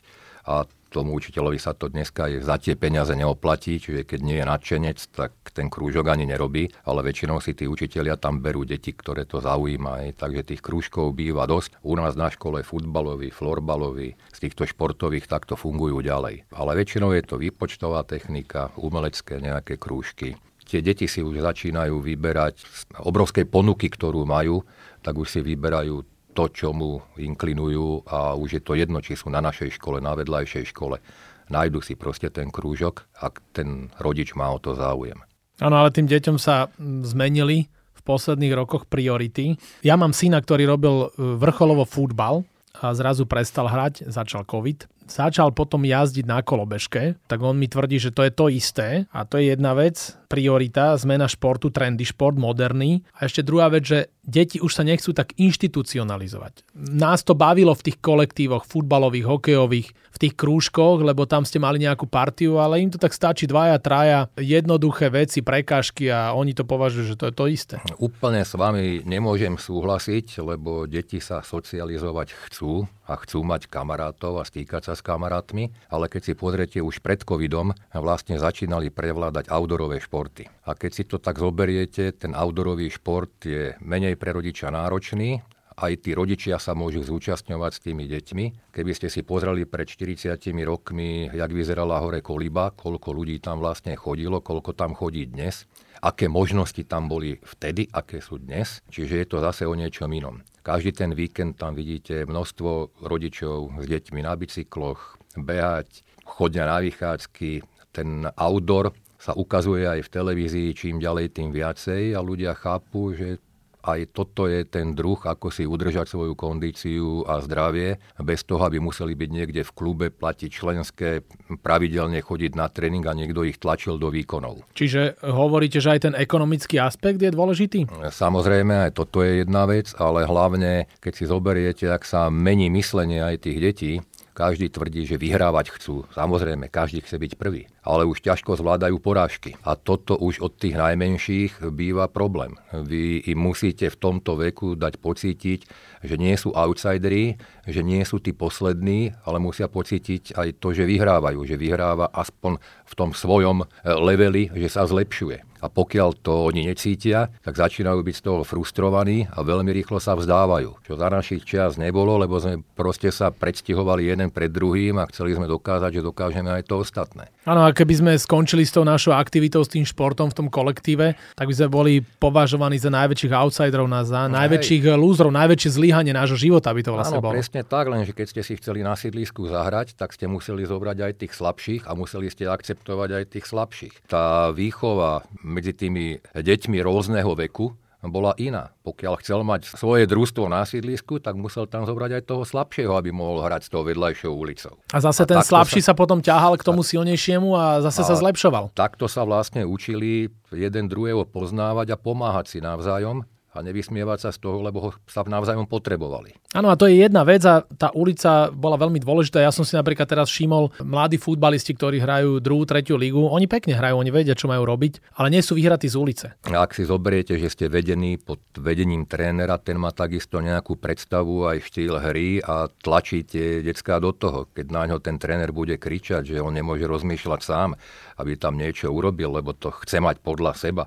a 0.50 0.66
tomu 0.89 1.15
učiteľovi 1.15 1.62
sa 1.62 1.77
to 1.77 1.88
dneska 1.88 2.27
je 2.27 2.41
za 2.41 2.57
tie 2.57 2.74
peniaze 2.74 3.13
neoplatí, 3.13 3.77
čiže 3.77 4.03
keď 4.03 4.19
nie 4.25 4.38
je 4.41 4.45
nadšenec, 4.50 4.97
tak 5.13 5.31
ten 5.53 5.69
krúžok 5.69 6.09
ani 6.09 6.25
nerobí, 6.25 6.74
ale 6.83 7.06
väčšinou 7.06 7.38
si 7.39 7.53
tí 7.53 7.69
učiteľia 7.69 8.18
tam 8.18 8.41
berú 8.41 8.65
deti, 8.65 8.91
ktoré 8.91 9.30
to 9.30 9.39
zaujíma. 9.39 9.91
Aj. 10.03 10.07
Takže 10.18 10.41
tých 10.50 10.62
krúžkov 10.65 11.13
býva 11.13 11.45
dosť. 11.45 11.77
U 11.86 11.94
nás 11.94 12.18
na 12.18 12.33
škole 12.33 12.65
futbalový, 12.65 13.30
florbalový, 13.30 14.18
z 14.33 14.38
týchto 14.41 14.65
športových 14.65 15.30
takto 15.30 15.53
fungujú 15.53 16.01
ďalej. 16.01 16.50
Ale 16.50 16.71
väčšinou 16.74 17.13
je 17.13 17.24
to 17.24 17.38
výpočtová 17.38 18.01
technika, 18.03 18.74
umelecké 18.75 19.38
nejaké 19.38 19.77
krúžky. 19.77 20.36
Tie 20.69 20.86
deti 20.86 21.10
si 21.10 21.25
už 21.25 21.41
začínajú 21.41 21.98
vyberať 21.98 22.62
z 22.62 22.81
obrovskej 23.01 23.50
ponuky, 23.50 23.89
ktorú 23.89 24.22
majú, 24.22 24.62
tak 25.01 25.17
už 25.17 25.25
si 25.25 25.39
vyberajú 25.41 26.19
to, 26.39 26.48
čomu 26.55 27.03
inklinujú 27.19 28.08
a 28.08 28.31
už 28.39 28.50
je 28.55 28.62
to 28.63 28.79
jedno, 28.79 29.03
či 29.03 29.19
sú 29.19 29.27
na 29.27 29.43
našej 29.43 29.75
škole, 29.75 30.00
na 30.00 30.15
vedľajšej 30.15 30.72
škole. 30.72 31.03
Nájdu 31.51 31.84
si 31.84 32.00
proste 32.00 32.31
ten 32.31 32.48
krúžok, 32.48 33.12
ak 33.19 33.43
ten 33.51 33.91
rodič 34.00 34.31
má 34.39 34.48
o 34.48 34.55
to 34.55 34.72
záujem. 34.72 35.19
Áno, 35.60 35.75
ale 35.75 35.91
tým 35.91 36.08
deťom 36.08 36.39
sa 36.39 36.72
zmenili 37.03 37.67
v 37.67 38.01
posledných 38.08 38.55
rokoch 38.55 38.88
priority. 38.88 39.60
Ja 39.84 40.00
mám 40.00 40.15
syna, 40.15 40.39
ktorý 40.39 40.63
robil 40.72 40.96
e, 40.96 41.08
vrcholovo 41.36 41.84
futbal 41.84 42.48
a 42.79 42.96
zrazu 42.96 43.27
prestal 43.27 43.67
hrať, 43.67 44.08
začal 44.08 44.48
COVID 44.48 44.88
začal 45.10 45.50
potom 45.51 45.81
jazdiť 45.84 46.25
na 46.29 46.39
kolobežke, 46.46 47.17
tak 47.25 47.41
on 47.41 47.58
mi 47.58 47.65
tvrdí, 47.65 47.98
že 47.98 48.13
to 48.13 48.22
je 48.24 48.31
to 48.31 48.46
isté 48.48 49.10
a 49.10 49.25
to 49.25 49.41
je 49.41 49.51
jedna 49.51 49.74
vec, 49.74 49.98
priorita, 50.29 50.93
zmena 51.01 51.25
športu, 51.25 51.74
trendy 51.74 52.05
šport, 52.05 52.38
moderný. 52.38 53.01
A 53.17 53.25
ešte 53.25 53.41
druhá 53.41 53.67
vec, 53.74 53.89
že 53.89 54.13
deti 54.29 54.62
už 54.62 54.69
sa 54.77 54.86
nechcú 54.86 55.09
tak 55.17 55.33
inštitucionalizovať. 55.41 56.77
Nás 56.77 57.25
to 57.25 57.33
bavilo 57.33 57.74
v 57.74 57.89
tých 57.89 57.98
kolektívoch 57.98 58.69
futbalových, 58.69 59.25
hokejových, 59.25 59.89
v 59.89 60.17
tých 60.21 60.33
krúžkoch, 60.38 61.01
lebo 61.01 61.25
tam 61.25 61.50
ste 61.50 61.57
mali 61.57 61.81
nejakú 61.81 62.05
partiu, 62.05 62.62
ale 62.62 62.86
im 62.86 62.93
to 62.93 63.01
tak 63.01 63.17
stačí 63.17 63.50
dvaja, 63.50 63.81
traja, 63.81 64.29
jednoduché 64.38 65.09
veci, 65.09 65.41
prekážky 65.41 66.13
a 66.13 66.38
oni 66.38 66.53
to 66.53 66.62
považujú, 66.62 67.15
že 67.15 67.17
to 67.17 67.25
je 67.29 67.33
to 67.33 67.45
isté. 67.50 67.75
Úplne 67.98 68.45
s 68.45 68.53
vami 68.53 69.01
nemôžem 69.07 69.57
súhlasiť, 69.57 70.45
lebo 70.45 70.86
deti 70.86 71.17
sa 71.17 71.41
socializovať 71.41 72.36
chcú 72.48 72.86
a 73.09 73.17
chcú 73.17 73.41
mať 73.41 73.65
kamarátov 73.65 74.38
a 74.38 74.45
stýkať 74.45 74.91
sa 74.91 74.93
s 74.93 75.01
kamarátmi, 75.01 75.74
ale 75.89 76.05
keď 76.05 76.21
si 76.29 76.33
pozriete 76.38 76.77
už 76.77 77.01
pred 77.01 77.25
covidom, 77.25 77.74
vlastne 77.89 78.38
začínali 78.38 78.93
prevládať 78.93 79.50
outdoorové 79.50 79.98
športy. 79.98 80.45
A 80.69 80.77
keď 80.77 80.91
si 80.93 81.03
to 81.09 81.17
tak 81.17 81.41
zoberiete, 81.41 82.13
ten 82.13 82.38
outdoorový 82.38 82.93
šport 82.93 83.33
je 83.41 83.74
menej 83.81 84.19
pre 84.20 84.36
rodiča 84.36 84.68
náročný, 84.68 85.40
aj 85.80 86.04
tí 86.04 86.12
rodičia 86.12 86.60
sa 86.60 86.76
môžu 86.76 87.08
zúčastňovať 87.08 87.72
s 87.72 87.80
tými 87.80 88.04
deťmi. 88.04 88.46
Keby 88.76 88.92
ste 88.92 89.08
si 89.08 89.24
pozreli 89.24 89.64
pred 89.64 89.88
40 89.88 90.36
rokmi, 90.68 91.32
jak 91.32 91.52
vyzerala 91.56 92.04
hore 92.04 92.20
Koliba, 92.20 92.76
koľko 92.76 93.16
ľudí 93.16 93.40
tam 93.40 93.64
vlastne 93.64 93.96
chodilo, 93.96 94.44
koľko 94.44 94.76
tam 94.76 94.92
chodí 94.92 95.24
dnes, 95.32 95.64
aké 96.04 96.28
možnosti 96.28 96.84
tam 96.84 97.08
boli 97.08 97.40
vtedy, 97.40 97.88
aké 97.96 98.20
sú 98.20 98.44
dnes, 98.44 98.84
čiže 98.92 99.24
je 99.24 99.28
to 99.28 99.40
zase 99.40 99.64
o 99.64 99.72
niečom 99.72 100.12
inom. 100.12 100.44
Každý 100.68 100.92
ten 100.92 101.16
víkend 101.16 101.56
tam 101.56 101.80
vidíte 101.80 102.28
množstvo 102.28 103.00
rodičov 103.08 103.80
s 103.80 103.86
deťmi 103.88 104.20
na 104.28 104.36
bicykloch, 104.36 105.16
behať, 105.40 106.04
chodia 106.28 106.68
na 106.68 106.84
vychádzky, 106.84 107.64
ten 107.96 108.28
outdoor 108.36 108.92
sa 109.20 109.36
ukazuje 109.36 109.84
aj 109.84 110.08
v 110.08 110.12
televízii 110.12 110.70
čím 110.76 111.00
ďalej, 111.00 111.36
tým 111.36 111.50
viacej 111.52 112.16
a 112.16 112.20
ľudia 112.20 112.56
chápu, 112.56 113.16
že 113.16 113.40
aj 113.83 114.12
toto 114.12 114.45
je 114.45 114.67
ten 114.67 114.91
druh, 114.91 115.19
ako 115.19 115.48
si 115.50 115.63
udržať 115.63 116.12
svoju 116.12 116.36
kondíciu 116.36 117.24
a 117.24 117.39
zdravie, 117.39 118.00
bez 118.19 118.43
toho, 118.43 118.59
aby 118.67 118.83
museli 118.83 119.15
byť 119.15 119.29
niekde 119.31 119.62
v 119.63 119.71
klube, 119.71 120.05
platiť 120.12 120.50
členské, 120.51 121.24
pravidelne 121.63 122.19
chodiť 122.19 122.51
na 122.59 122.67
tréning 122.67 123.03
a 123.07 123.15
niekto 123.15 123.48
ich 123.48 123.55
tlačil 123.55 123.95
do 123.95 124.12
výkonov. 124.12 124.67
Čiže 124.75 125.24
hovoríte, 125.24 125.79
že 125.79 125.95
aj 125.95 126.00
ten 126.12 126.15
ekonomický 126.15 126.79
aspekt 126.81 127.24
je 127.24 127.31
dôležitý? 127.31 127.88
Samozrejme, 128.12 128.89
aj 128.89 128.91
toto 129.00 129.24
je 129.24 129.48
jedna 129.48 129.63
vec, 129.63 129.95
ale 129.95 130.27
hlavne, 130.27 130.91
keď 131.00 131.13
si 131.15 131.24
zoberiete, 131.27 131.86
ak 131.88 132.03
sa 132.03 132.27
mení 132.27 132.67
myslenie 132.67 133.24
aj 133.24 133.48
tých 133.48 133.59
detí, 133.63 133.93
každý 134.39 134.72
tvrdí, 134.72 135.03
že 135.03 135.19
vyhrávať 135.19 135.75
chcú. 135.75 136.08
Samozrejme, 136.15 136.72
každý 136.72 137.03
chce 137.03 137.19
byť 137.19 137.31
prvý. 137.36 137.67
Ale 137.84 138.08
už 138.08 138.24
ťažko 138.24 138.55
zvládajú 138.55 138.96
porážky. 139.03 139.60
A 139.67 139.75
toto 139.75 140.15
už 140.15 140.39
od 140.39 140.55
tých 140.55 140.79
najmenších 140.79 141.67
býva 141.75 142.08
problém. 142.08 142.55
Vy 142.72 143.27
im 143.27 143.39
musíte 143.43 143.91
v 143.91 144.00
tomto 144.00 144.39
veku 144.39 144.79
dať 144.79 144.96
pocítiť, 145.03 145.60
že 146.03 146.15
nie 146.15 146.36
sú 146.36 146.56
outsideri, 146.56 147.36
že 147.68 147.84
nie 147.84 148.01
sú 148.08 148.18
tí 148.24 148.32
poslední, 148.32 149.13
ale 149.27 149.38
musia 149.38 149.68
pocítiť 149.68 150.36
aj 150.36 150.62
to, 150.63 150.72
že 150.74 150.88
vyhrávajú. 150.88 151.44
Že 151.46 151.56
vyhráva 151.60 152.10
aspoň 152.10 152.58
v 152.62 152.94
tom 152.98 153.12
svojom 153.13 153.68
leveli, 153.84 154.50
že 154.56 154.72
sa 154.72 154.88
zlepšuje. 154.88 155.50
A 155.60 155.68
pokiaľ 155.68 156.24
to 156.24 156.48
oni 156.48 156.72
necítia, 156.72 157.27
tak 157.44 157.60
začínajú 157.60 158.00
byť 158.00 158.15
z 158.15 158.24
toho 158.24 158.48
frustrovaní 158.48 159.27
a 159.27 159.44
veľmi 159.44 159.75
rýchlo 159.75 160.00
sa 160.00 160.15
vzdávajú. 160.15 160.88
Čo 160.88 160.96
za 160.96 161.12
našich 161.12 161.44
čas 161.44 161.75
nebolo, 161.75 162.15
lebo 162.15 162.39
sme 162.39 162.63
proste 162.79 163.12
sa 163.12 163.27
predstihovali 163.27 164.08
jeden 164.08 164.32
pred 164.32 164.48
druhým 164.48 165.03
a 165.03 165.08
chceli 165.12 165.36
sme 165.36 165.51
dokázať, 165.51 166.00
že 166.00 166.08
dokážeme 166.08 166.48
aj 166.48 166.63
to 166.63 166.79
ostatné. 166.79 167.27
Áno, 167.44 167.68
a 167.68 167.75
keby 167.75 167.91
sme 167.91 168.12
skončili 168.15 168.63
s 168.63 168.72
tou 168.72 168.88
našou 168.88 169.12
aktivitou, 169.12 169.60
s 169.60 169.75
tým 169.75 169.84
športom 169.84 170.32
v 170.32 170.38
tom 170.39 170.48
kolektíve, 170.48 171.20
tak 171.36 171.46
by 171.51 171.53
sme 171.53 171.68
boli 171.68 171.94
považovaní 172.24 172.79
za 172.79 172.88
najväčších 172.88 173.36
outsiderov, 173.36 173.91
na, 173.91 174.08
za 174.08 174.32
no, 174.32 174.39
najväčších 174.39 174.88
hej. 174.88 174.96
lúzrov, 174.96 175.27
najväčšie 175.36 175.70
zlyhanie 175.89 176.13
nášho 176.13 176.38
života 176.38 176.69
by 176.69 176.86
to 176.86 176.93
vlastne 176.93 177.17
Áno, 177.17 177.25
bolo. 177.25 177.34
presne 177.34 177.65
tak, 177.65 177.89
lenže 177.89 178.13
keď 178.13 178.27
ste 178.29 178.41
si 178.46 178.53
chceli 178.62 178.86
na 178.86 178.93
sídlisku 178.93 179.50
zahrať, 179.50 179.98
tak 179.98 180.13
ste 180.13 180.29
museli 180.29 180.62
zobrať 180.62 180.98
aj 181.01 181.13
tých 181.25 181.34
slabších 181.34 181.89
a 181.89 181.98
museli 181.98 182.29
ste 182.29 182.46
akceptovať 182.46 183.10
aj 183.10 183.24
tých 183.34 183.46
slabších. 183.50 184.05
Tá 184.05 184.53
výchova 184.53 185.25
medzi 185.41 185.74
tými 185.74 186.22
deťmi 186.38 186.77
rôzneho 186.86 187.34
veku 187.34 187.74
bola 188.05 188.38
iná. 188.38 188.72
Pokiaľ 188.86 189.13
chcel 189.19 189.41
mať 189.41 189.75
svoje 189.75 190.05
družstvo 190.05 190.46
na 190.46 190.63
sídlisku, 190.63 191.19
tak 191.19 191.36
musel 191.36 191.65
tam 191.65 191.84
zobrať 191.84 192.22
aj 192.22 192.24
toho 192.29 192.46
slabšieho, 192.46 192.96
aby 192.96 193.10
mohol 193.12 193.43
hrať 193.43 193.67
s 193.67 193.69
tou 193.74 193.84
vedľajšou 193.84 194.31
ulicou. 194.31 194.77
A 194.93 195.03
zase 195.03 195.25
a 195.25 195.27
ten 195.27 195.41
slabší 195.41 195.81
sa... 195.84 195.91
sa 195.91 196.00
potom 196.00 196.22
ťahal 196.22 196.55
k 196.55 196.63
tomu 196.63 196.86
silnejšiemu 196.86 197.50
a 197.58 197.81
zase 197.84 198.05
a 198.05 198.13
sa 198.13 198.15
zlepšoval. 198.15 198.72
Takto 198.77 199.10
sa 199.12 199.27
vlastne 199.27 199.65
učili 199.65 200.31
jeden 200.53 200.86
druhého 200.88 201.27
poznávať 201.27 201.91
a 201.91 202.00
pomáhať 202.00 202.46
si 202.55 202.60
navzájom 202.62 203.27
a 203.50 203.65
nevysmievať 203.65 204.20
sa 204.22 204.29
z 204.29 204.46
toho, 204.46 204.62
lebo 204.62 204.77
ho 204.79 204.89
sa 205.10 205.25
navzájom 205.25 205.65
potrebovali. 205.65 206.38
Áno, 206.53 206.70
a 206.70 206.77
to 206.77 206.86
je 206.86 207.01
jedna 207.01 207.25
vec 207.25 207.41
a 207.50 207.65
tá 207.65 207.89
ulica 207.98 208.53
bola 208.53 208.77
veľmi 208.77 209.01
dôležitá. 209.01 209.41
Ja 209.41 209.50
som 209.50 209.65
si 209.65 209.74
napríklad 209.74 210.06
teraz 210.06 210.29
všimol 210.29 210.74
mladí 210.86 211.18
futbalisti, 211.18 211.74
ktorí 211.74 211.98
hrajú 212.01 212.41
druhú, 212.41 212.65
tretiu 212.70 212.98
ligu. 212.98 213.25
Oni 213.25 213.50
pekne 213.50 213.74
hrajú, 213.74 213.98
oni 213.98 214.12
vedia, 214.13 214.38
čo 214.38 214.46
majú 214.46 214.65
robiť, 214.65 215.18
ale 215.18 215.34
nie 215.34 215.41
sú 215.41 215.58
vyhratí 215.58 215.89
z 215.89 215.98
ulice. 215.98 216.25
Ak 216.46 216.77
si 216.77 216.86
zoberiete, 216.86 217.38
že 217.41 217.50
ste 217.50 217.65
vedení 217.70 218.22
pod 218.22 218.41
vedením 218.53 219.10
trénera, 219.10 219.58
ten 219.58 219.82
má 219.82 219.89
takisto 219.89 220.41
nejakú 220.41 220.77
predstavu 220.77 221.50
aj 221.50 221.58
štýl 221.65 221.98
hry 221.98 222.41
a 222.46 222.70
tlačíte 222.70 223.65
decka 223.65 223.98
do 223.98 224.13
toho. 224.13 224.46
Keď 224.53 224.68
na 224.70 224.86
ňo 224.86 225.01
ten 225.01 225.18
tréner 225.18 225.50
bude 225.50 225.77
kričať, 225.82 226.38
že 226.38 226.41
on 226.41 226.53
nemôže 226.53 226.86
rozmýšľať 226.86 227.41
sám, 227.41 227.74
aby 228.22 228.38
tam 228.38 228.58
niečo 228.58 228.94
urobil, 228.94 229.34
lebo 229.34 229.58
to 229.58 229.74
chce 229.74 229.98
mať 229.98 230.22
podľa 230.22 230.53
seba, 230.53 230.84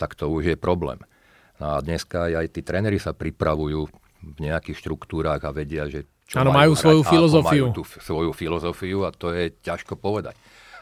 tak 0.00 0.16
to 0.16 0.26
už 0.26 0.54
je 0.54 0.56
problém. 0.56 0.98
No 1.60 1.76
a 1.76 1.84
dneska 1.84 2.32
aj 2.32 2.56
tí 2.56 2.64
tréneri 2.64 2.96
sa 2.96 3.12
pripravujú 3.12 3.80
v 4.20 4.38
nejakých 4.40 4.80
štruktúrách 4.80 5.44
a 5.44 5.52
vedia, 5.52 5.84
že 5.86 6.08
čo 6.24 6.40
Áno, 6.40 6.54
majú, 6.54 6.72
majú 6.72 6.74
svoju 6.78 7.02
filozofiu. 7.04 7.64
Majú 7.68 7.76
tú 7.76 7.84
svoju 7.84 8.30
filozofiu 8.32 8.98
a 9.04 9.10
to 9.10 9.34
je 9.34 9.52
ťažko 9.60 9.98
povedať. 9.98 10.38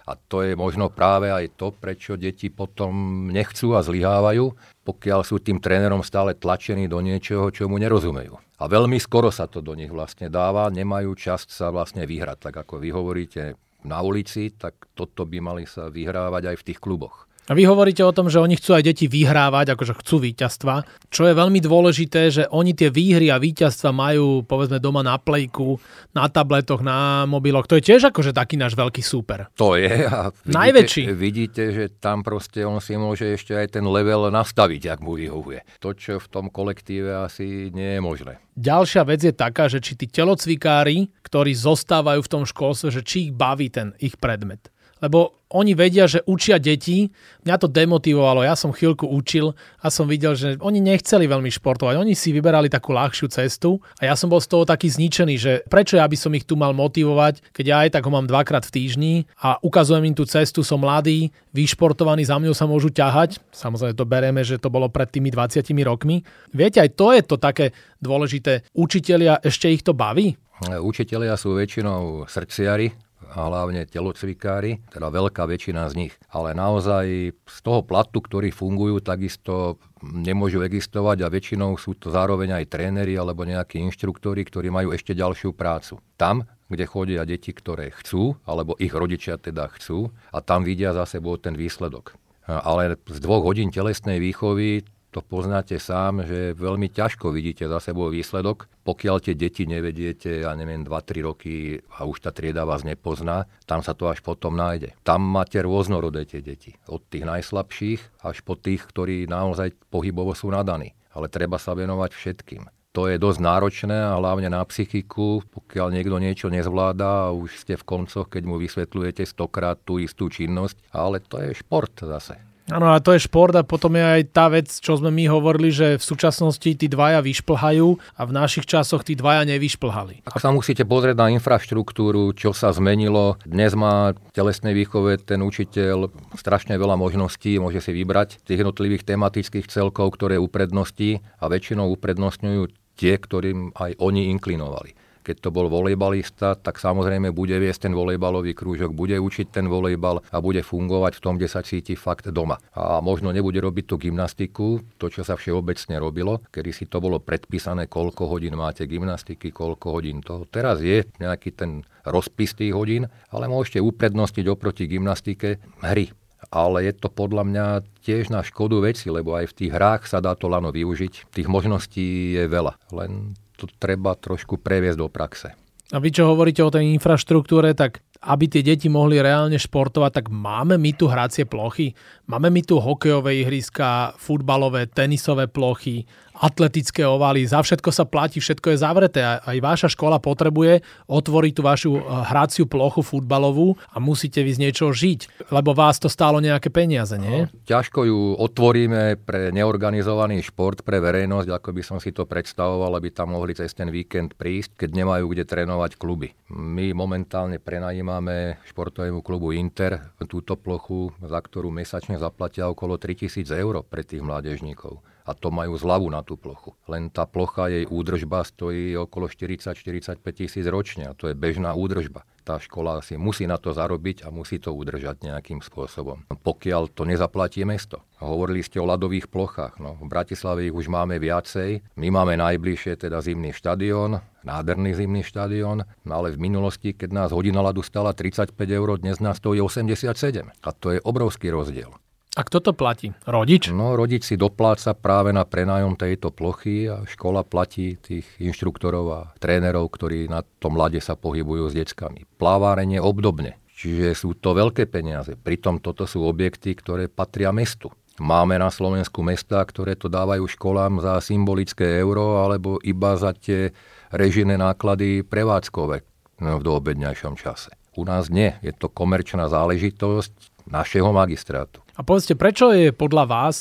A 0.08 0.16
to 0.16 0.40
je 0.40 0.56
možno 0.56 0.88
práve 0.88 1.28
aj 1.28 1.52
to, 1.60 1.68
prečo 1.68 2.16
deti 2.16 2.48
potom 2.48 3.28
nechcú 3.28 3.76
a 3.76 3.84
zlyhávajú, 3.84 4.56
pokiaľ 4.88 5.20
sú 5.20 5.36
tým 5.36 5.60
trénerom 5.60 6.00
stále 6.00 6.32
tlačení 6.32 6.88
do 6.88 7.04
niečoho, 7.04 7.52
čo 7.52 7.68
mu 7.68 7.76
nerozumejú. 7.76 8.40
A 8.56 8.64
veľmi 8.64 8.96
skoro 8.96 9.28
sa 9.28 9.44
to 9.44 9.60
do 9.60 9.76
nich 9.76 9.92
vlastne 9.92 10.32
dáva, 10.32 10.72
nemajú 10.72 11.12
časť 11.12 11.48
sa 11.52 11.68
vlastne 11.68 12.08
vyhrať. 12.08 12.48
Tak 12.48 12.54
ako 12.64 12.80
vy 12.80 12.88
hovoríte 12.88 13.60
na 13.84 14.00
ulici, 14.00 14.48
tak 14.56 14.88
toto 14.96 15.28
by 15.28 15.38
mali 15.44 15.64
sa 15.68 15.92
vyhrávať 15.92 16.42
aj 16.50 16.56
v 16.56 16.66
tých 16.72 16.80
kluboch. 16.80 17.27
A 17.48 17.56
vy 17.56 17.64
hovoríte 17.64 18.04
o 18.04 18.12
tom, 18.12 18.28
že 18.28 18.44
oni 18.44 18.60
chcú 18.60 18.76
aj 18.76 18.92
deti 18.92 19.08
vyhrávať, 19.08 19.72
akože 19.72 19.96
chcú 20.04 20.20
víťazstva, 20.20 20.84
čo 21.08 21.24
je 21.24 21.32
veľmi 21.32 21.64
dôležité, 21.64 22.28
že 22.28 22.44
oni 22.52 22.76
tie 22.76 22.92
výhry 22.92 23.32
a 23.32 23.40
víťazstva 23.40 23.88
majú 23.88 24.44
povedzme 24.44 24.76
doma 24.76 25.00
na 25.00 25.16
plejku, 25.16 25.80
na 26.12 26.28
tabletoch, 26.28 26.84
na 26.84 27.24
mobiloch. 27.24 27.64
To 27.64 27.80
je 27.80 27.88
tiež 27.88 28.12
akože 28.12 28.36
taký 28.36 28.60
náš 28.60 28.76
veľký 28.76 29.00
super. 29.00 29.48
To 29.56 29.80
je. 29.80 29.88
A 29.88 30.28
vidíte, 30.28 30.60
Najväčší. 30.60 31.02
Vidíte, 31.16 31.62
že 31.72 31.84
tam 31.96 32.20
proste 32.20 32.68
on 32.68 32.84
si 32.84 33.00
môže 33.00 33.24
ešte 33.32 33.56
aj 33.56 33.80
ten 33.80 33.84
level 33.88 34.28
nastaviť, 34.28 34.92
ak 34.92 35.00
mu 35.00 35.16
vyhovuje. 35.16 35.64
To, 35.80 35.96
čo 35.96 36.20
v 36.20 36.28
tom 36.28 36.52
kolektíve 36.52 37.24
asi 37.24 37.72
nie 37.72 37.96
je 37.96 38.00
možné. 38.04 38.44
Ďalšia 38.60 39.08
vec 39.08 39.24
je 39.24 39.32
taká, 39.32 39.72
že 39.72 39.80
či 39.80 39.96
tí 39.96 40.04
telocvikári, 40.04 41.08
ktorí 41.24 41.56
zostávajú 41.56 42.20
v 42.20 42.28
tom 42.28 42.44
školstve, 42.44 42.92
že 42.92 43.00
či 43.00 43.16
ich 43.28 43.32
baví 43.32 43.72
ten 43.72 43.96
ich 44.04 44.20
predmet 44.20 44.68
lebo 45.02 45.38
oni 45.48 45.72
vedia, 45.72 46.04
že 46.04 46.20
učia 46.28 46.60
deti. 46.60 47.08
Mňa 47.48 47.56
to 47.56 47.68
demotivovalo, 47.72 48.44
ja 48.44 48.52
som 48.52 48.68
chvíľku 48.68 49.08
učil 49.08 49.56
a 49.80 49.88
som 49.88 50.04
videl, 50.04 50.36
že 50.36 50.60
oni 50.60 50.76
nechceli 50.84 51.24
veľmi 51.24 51.48
športovať, 51.48 51.96
oni 51.96 52.12
si 52.12 52.36
vyberali 52.36 52.68
takú 52.68 52.92
ľahšiu 52.92 53.32
cestu 53.32 53.80
a 53.96 54.12
ja 54.12 54.14
som 54.14 54.28
bol 54.28 54.44
z 54.44 54.48
toho 54.52 54.68
taký 54.68 54.92
zničený, 54.92 55.34
že 55.40 55.52
prečo 55.64 55.96
ja 55.96 56.04
by 56.04 56.16
som 56.20 56.36
ich 56.36 56.44
tu 56.44 56.52
mal 56.52 56.76
motivovať, 56.76 57.40
keď 57.56 57.64
ja 57.64 57.76
aj 57.88 57.90
tak 57.96 58.04
ho 58.04 58.12
mám 58.12 58.28
dvakrát 58.28 58.68
v 58.68 58.74
týždni 58.76 59.14
a 59.40 59.56
ukazujem 59.64 60.04
im 60.04 60.16
tú 60.16 60.28
cestu, 60.28 60.60
som 60.60 60.84
mladý, 60.84 61.32
vyšportovaný, 61.56 62.28
za 62.28 62.36
mňou 62.36 62.52
sa 62.52 62.68
môžu 62.68 62.92
ťahať. 62.92 63.40
Samozrejme 63.48 63.96
to 63.96 64.04
bereme, 64.04 64.42
že 64.44 64.60
to 64.60 64.68
bolo 64.68 64.92
pred 64.92 65.08
tými 65.08 65.32
20 65.32 65.64
rokmi. 65.88 66.20
Viete, 66.52 66.84
aj 66.84 66.92
to 66.92 67.16
je 67.16 67.22
to 67.24 67.36
také 67.40 67.72
dôležité. 68.04 68.68
Učitelia, 68.76 69.40
ešte 69.40 69.72
ich 69.72 69.80
to 69.80 69.96
baví? 69.96 70.36
Učitelia 70.58 71.38
sú 71.38 71.54
väčšinou 71.54 72.26
srdciari, 72.26 72.90
a 73.28 73.38
hlavne 73.48 73.84
telocvikári, 73.84 74.80
teda 74.88 75.12
veľká 75.12 75.44
väčšina 75.44 75.88
z 75.92 75.94
nich. 75.94 76.14
Ale 76.32 76.56
naozaj 76.56 77.36
z 77.36 77.58
toho 77.60 77.84
platu, 77.84 78.24
ktorí 78.24 78.48
fungujú, 78.48 79.04
takisto 79.04 79.76
nemôžu 80.02 80.64
existovať 80.64 81.26
a 81.26 81.32
väčšinou 81.32 81.76
sú 81.76 81.98
to 81.98 82.08
zároveň 82.08 82.62
aj 82.62 82.70
tréneri 82.72 83.18
alebo 83.18 83.44
nejakí 83.44 83.76
inštruktori, 83.82 84.46
ktorí 84.46 84.72
majú 84.72 84.94
ešte 84.96 85.12
ďalšiu 85.12 85.52
prácu. 85.52 86.00
Tam, 86.16 86.48
kde 86.68 86.84
chodia 86.88 87.22
deti, 87.28 87.52
ktoré 87.52 87.92
chcú, 87.92 88.36
alebo 88.48 88.76
ich 88.80 88.92
rodičia 88.92 89.36
teda 89.36 89.68
chcú 89.76 90.12
a 90.32 90.38
tam 90.40 90.64
vidia 90.64 90.96
za 90.96 91.04
sebou 91.04 91.36
ten 91.36 91.56
výsledok. 91.56 92.16
Ale 92.48 92.96
z 93.04 93.18
dvoch 93.20 93.44
hodín 93.44 93.68
telesnej 93.68 94.24
výchovy 94.24 94.80
to 95.08 95.24
poznáte 95.24 95.80
sám, 95.80 96.20
že 96.20 96.52
veľmi 96.52 96.92
ťažko 96.92 97.32
vidíte 97.32 97.64
za 97.64 97.80
sebou 97.80 98.12
výsledok, 98.12 98.68
pokiaľ 98.84 99.16
tie 99.24 99.34
deti 99.36 99.64
nevediete, 99.64 100.44
ja 100.44 100.52
neviem, 100.52 100.84
2-3 100.84 101.24
roky 101.24 101.80
a 101.96 102.04
už 102.04 102.20
tá 102.20 102.30
trieda 102.32 102.68
vás 102.68 102.84
nepozná, 102.84 103.48
tam 103.64 103.80
sa 103.80 103.96
to 103.96 104.08
až 104.12 104.20
potom 104.20 104.52
nájde. 104.52 104.92
Tam 105.04 105.24
máte 105.24 105.64
rôznorodé 105.64 106.28
tie 106.28 106.44
deti. 106.44 106.76
Od 106.92 107.00
tých 107.00 107.24
najslabších 107.24 108.20
až 108.20 108.44
po 108.44 108.56
tých, 108.56 108.84
ktorí 108.84 109.24
naozaj 109.24 109.72
pohybovo 109.88 110.36
sú 110.36 110.52
nadaní. 110.52 110.92
Ale 111.16 111.32
treba 111.32 111.56
sa 111.56 111.72
venovať 111.72 112.12
všetkým. 112.12 112.62
To 112.96 113.06
je 113.06 113.20
dosť 113.20 113.40
náročné 113.40 113.94
a 113.94 114.16
hlavne 114.16 114.48
na 114.48 114.64
psychiku, 114.64 115.44
pokiaľ 115.54 115.92
niekto 115.92 116.16
niečo 116.18 116.48
nezvláda 116.48 117.28
a 117.28 117.34
už 117.36 117.64
ste 117.64 117.76
v 117.76 117.86
koncoch, 117.86 118.26
keď 118.26 118.42
mu 118.48 118.56
vysvetľujete 118.58 119.22
stokrát 119.28 119.78
tú 119.84 120.00
istú 120.00 120.26
činnosť, 120.32 120.92
ale 120.92 121.20
to 121.20 121.38
je 121.38 121.54
šport 121.54 121.94
zase. 121.94 122.40
Áno, 122.68 122.92
a 122.92 123.00
to 123.00 123.16
je 123.16 123.24
šport 123.24 123.56
a 123.56 123.64
potom 123.64 123.96
je 123.96 124.04
aj 124.04 124.22
tá 124.28 124.52
vec, 124.52 124.68
čo 124.68 125.00
sme 125.00 125.08
my 125.08 125.24
hovorili, 125.32 125.72
že 125.72 125.96
v 125.96 126.04
súčasnosti 126.04 126.68
tí 126.68 126.84
dvaja 126.84 127.24
vyšplhajú 127.24 127.88
a 127.96 128.22
v 128.28 128.32
našich 128.36 128.68
časoch 128.68 129.08
tí 129.08 129.16
dvaja 129.16 129.48
nevyšplhali. 129.48 130.28
Ak 130.28 130.36
sa 130.36 130.52
musíte 130.52 130.84
pozrieť 130.84 131.16
na 131.16 131.32
infraštruktúru, 131.32 132.36
čo 132.36 132.52
sa 132.52 132.68
zmenilo, 132.76 133.40
dnes 133.48 133.72
má 133.72 134.12
v 134.12 134.32
telesnej 134.36 134.76
výchove 134.76 135.16
ten 135.16 135.40
učiteľ 135.40 136.12
strašne 136.36 136.76
veľa 136.76 137.00
možností, 137.00 137.56
môže 137.56 137.80
si 137.80 137.96
vybrať 137.96 138.44
tých 138.44 138.60
jednotlivých 138.60 139.08
tematických 139.08 139.64
celkov, 139.72 140.20
ktoré 140.20 140.36
upredností 140.36 141.24
a 141.40 141.48
väčšinou 141.48 141.88
uprednostňujú 141.96 142.68
tie, 142.98 143.14
ktorým 143.14 143.78
aj 143.78 143.94
oni 144.02 144.28
inklinovali. 144.34 144.97
Keď 145.28 145.44
to 145.44 145.52
bol 145.52 145.68
volejbalista, 145.68 146.56
tak 146.56 146.80
samozrejme 146.80 147.36
bude 147.36 147.52
viesť 147.60 147.84
ten 147.84 147.92
volejbalový 147.92 148.56
krúžok, 148.56 148.96
bude 148.96 149.20
učiť 149.20 149.52
ten 149.52 149.68
volejbal 149.68 150.24
a 150.24 150.36
bude 150.40 150.64
fungovať 150.64 151.20
v 151.20 151.22
tom, 151.28 151.36
kde 151.36 151.52
sa 151.52 151.60
cíti 151.60 152.00
fakt 152.00 152.32
doma. 152.32 152.56
A 152.72 153.04
možno 153.04 153.28
nebude 153.28 153.60
robiť 153.60 153.84
tú 153.84 154.00
gymnastiku, 154.00 154.80
to, 154.96 155.12
čo 155.12 155.28
sa 155.28 155.36
všeobecne 155.36 156.00
robilo, 156.00 156.40
kedy 156.48 156.72
si 156.72 156.88
to 156.88 157.04
bolo 157.04 157.20
predpísané, 157.20 157.92
koľko 157.92 158.24
hodín 158.24 158.56
máte 158.56 158.88
gymnastiky, 158.88 159.52
koľko 159.52 160.00
hodín 160.00 160.24
toho. 160.24 160.48
Teraz 160.48 160.80
je 160.80 161.04
nejaký 161.20 161.52
ten 161.52 161.84
rozpis 162.08 162.56
tých 162.56 162.72
hodín, 162.72 163.12
ale 163.28 163.52
môžete 163.52 163.84
uprednostiť 163.84 164.48
oproti 164.48 164.88
gymnastike 164.88 165.60
hry 165.84 166.08
ale 166.48 166.86
je 166.86 166.92
to 166.96 167.12
podľa 167.12 167.44
mňa 167.44 167.66
tiež 168.06 168.30
na 168.32 168.40
škodu 168.40 168.80
veci, 168.80 169.10
lebo 169.10 169.36
aj 169.36 169.52
v 169.52 169.56
tých 169.58 169.72
hrách 169.74 170.08
sa 170.08 170.22
dá 170.22 170.32
to 170.38 170.48
lano 170.48 170.72
využiť. 170.72 171.34
Tých 171.34 171.48
možností 171.50 172.38
je 172.40 172.44
veľa, 172.48 172.78
len 172.94 173.36
to 173.58 173.66
treba 173.82 174.14
trošku 174.14 174.62
previesť 174.62 174.98
do 175.02 175.10
praxe. 175.10 175.58
A 175.88 175.96
vy 175.98 176.12
čo 176.12 176.28
hovoríte 176.28 176.60
o 176.60 176.70
tej 176.70 176.94
infraštruktúre, 176.94 177.72
tak 177.72 178.04
aby 178.18 178.44
tie 178.50 178.62
deti 178.66 178.90
mohli 178.90 179.22
reálne 179.22 179.56
športovať, 179.56 180.10
tak 180.10 180.26
máme 180.28 180.74
my 180.74 180.90
tu 180.92 181.06
hracie 181.06 181.46
plochy, 181.46 181.94
máme 182.26 182.50
my 182.50 182.60
tu 182.66 182.82
hokejové 182.82 183.46
ihriska, 183.46 184.18
futbalové, 184.18 184.90
tenisové 184.90 185.46
plochy, 185.46 186.04
atletické 186.38 187.02
ovaly, 187.04 187.44
za 187.44 187.60
všetko 187.62 187.90
sa 187.90 188.06
platí, 188.06 188.38
všetko 188.38 188.74
je 188.74 188.78
zavreté. 188.78 189.20
Aj 189.22 189.58
vaša 189.58 189.90
škola 189.90 190.22
potrebuje 190.22 190.80
otvoriť 191.10 191.52
tú 191.52 191.62
vašu 191.62 191.90
eh, 191.98 192.02
hraciu 192.30 192.64
plochu 192.70 193.02
futbalovú 193.02 193.74
a 193.90 193.98
musíte 193.98 194.42
vy 194.42 194.54
z 194.54 194.62
niečoho 194.68 194.94
žiť, 194.94 195.50
lebo 195.50 195.74
vás 195.74 195.98
to 195.98 196.06
stálo 196.06 196.38
nejaké 196.38 196.70
peniaze, 196.70 197.18
nie? 197.18 197.46
No, 197.46 197.52
ťažko 197.66 198.00
ju 198.06 198.18
otvoríme 198.38 199.18
pre 199.22 199.50
neorganizovaný 199.50 200.40
šport, 200.46 200.86
pre 200.86 201.02
verejnosť, 201.02 201.48
ako 201.50 201.70
by 201.74 201.82
som 201.82 201.98
si 201.98 202.14
to 202.14 202.24
predstavoval, 202.24 202.94
aby 202.96 203.10
tam 203.10 203.34
mohli 203.34 203.52
cez 203.52 203.74
ten 203.74 203.90
víkend 203.90 204.38
prísť, 204.38 204.86
keď 204.86 204.90
nemajú 204.94 205.24
kde 205.34 205.44
trénovať 205.44 205.98
kluby. 205.98 206.32
My 206.54 206.94
momentálne 206.94 207.60
prenajímame 207.60 208.62
športovému 208.70 209.20
klubu 209.20 209.52
Inter 209.52 210.14
túto 210.28 210.60
plochu, 210.60 211.10
za 211.24 211.40
ktorú 211.40 211.72
mesačne 211.72 212.20
zaplatia 212.20 212.68
okolo 212.68 213.00
3000 213.00 213.48
eur 213.56 213.80
pre 213.82 214.04
tých 214.04 214.20
mládežníkov 214.20 215.00
a 215.28 215.36
to 215.36 215.52
majú 215.52 215.76
zľavu 215.76 216.08
na 216.08 216.24
tú 216.24 216.40
plochu. 216.40 216.72
Len 216.88 217.12
tá 217.12 217.28
plocha, 217.28 217.68
jej 217.68 217.84
údržba 217.84 218.40
stojí 218.48 218.96
okolo 218.96 219.28
40-45 219.28 220.24
tisíc 220.32 220.64
ročne 220.64 221.04
a 221.04 221.12
to 221.12 221.28
je 221.28 221.36
bežná 221.36 221.76
údržba. 221.76 222.24
Tá 222.48 222.56
škola 222.56 223.04
si 223.04 223.20
musí 223.20 223.44
na 223.44 223.60
to 223.60 223.76
zarobiť 223.76 224.24
a 224.24 224.32
musí 224.32 224.56
to 224.56 224.72
udržať 224.72 225.20
nejakým 225.28 225.60
spôsobom. 225.60 226.24
Pokiaľ 226.32 226.88
to 226.96 227.04
nezaplatí 227.04 227.60
mesto. 227.68 228.00
Hovorili 228.24 228.64
ste 228.64 228.80
o 228.80 228.88
ľadových 228.88 229.28
plochách. 229.28 229.76
No, 229.76 230.00
v 230.00 230.08
Bratislave 230.08 230.64
ich 230.64 230.72
už 230.72 230.88
máme 230.88 231.20
viacej. 231.20 231.84
My 232.00 232.08
máme 232.08 232.40
najbližšie 232.40 233.04
teda 233.04 233.20
zimný 233.20 233.52
štadión, 233.52 234.24
nádherný 234.48 234.96
zimný 234.96 235.20
štadión, 235.28 235.84
no 236.08 236.12
ale 236.16 236.32
v 236.32 236.40
minulosti, 236.40 236.96
keď 236.96 237.10
nás 237.12 237.28
hodina 237.36 237.60
ľadu 237.60 237.84
stala 237.84 238.16
35 238.16 238.56
eur, 238.56 238.96
dnes 238.96 239.20
nás 239.20 239.36
stojí 239.36 239.60
87. 239.60 240.08
A 240.48 240.68
to 240.72 240.96
je 240.96 241.04
obrovský 241.04 241.52
rozdiel. 241.52 241.92
A 242.38 242.46
kto 242.46 242.62
to 242.62 242.70
platí? 242.70 243.10
Rodič? 243.26 243.74
No, 243.74 243.98
rodič 243.98 244.22
si 244.22 244.38
dopláca 244.38 244.94
práve 244.94 245.34
na 245.34 245.42
prenájom 245.42 245.98
tejto 245.98 246.30
plochy 246.30 246.86
a 246.86 247.02
škola 247.02 247.42
platí 247.42 247.98
tých 247.98 248.30
inštruktorov 248.38 249.06
a 249.10 249.20
trénerov, 249.42 249.90
ktorí 249.90 250.30
na 250.30 250.46
tom 250.62 250.78
lade 250.78 251.02
sa 251.02 251.18
pohybujú 251.18 251.66
s 251.66 251.74
deckami. 251.74 252.30
Plávárenie 252.38 253.02
obdobne. 253.02 253.58
Čiže 253.74 254.14
sú 254.14 254.38
to 254.38 254.54
veľké 254.54 254.86
peniaze. 254.86 255.34
Pritom 255.34 255.82
toto 255.82 256.06
sú 256.06 256.22
objekty, 256.30 256.78
ktoré 256.78 257.10
patria 257.10 257.50
mestu. 257.50 257.90
Máme 258.22 258.54
na 258.54 258.70
Slovensku 258.70 259.18
mesta, 259.26 259.58
ktoré 259.58 259.98
to 259.98 260.06
dávajú 260.06 260.46
školám 260.46 261.02
za 261.02 261.18
symbolické 261.18 261.98
euro 261.98 262.38
alebo 262.46 262.78
iba 262.86 263.18
za 263.18 263.34
tie 263.34 263.74
režijné 264.14 264.54
náklady 264.54 265.26
prevádzkové 265.26 265.96
v 266.38 266.60
doobedňajšom 266.62 267.34
čase. 267.34 267.74
U 267.98 268.06
nás 268.06 268.30
nie. 268.30 268.54
Je 268.62 268.70
to 268.70 268.86
komerčná 268.86 269.50
záležitosť 269.50 270.57
našeho 270.70 271.10
magistrátu. 271.10 271.80
A 271.98 272.06
povedzte, 272.06 272.38
prečo 272.38 272.70
je 272.70 272.94
podľa 272.94 273.24
vás 273.26 273.56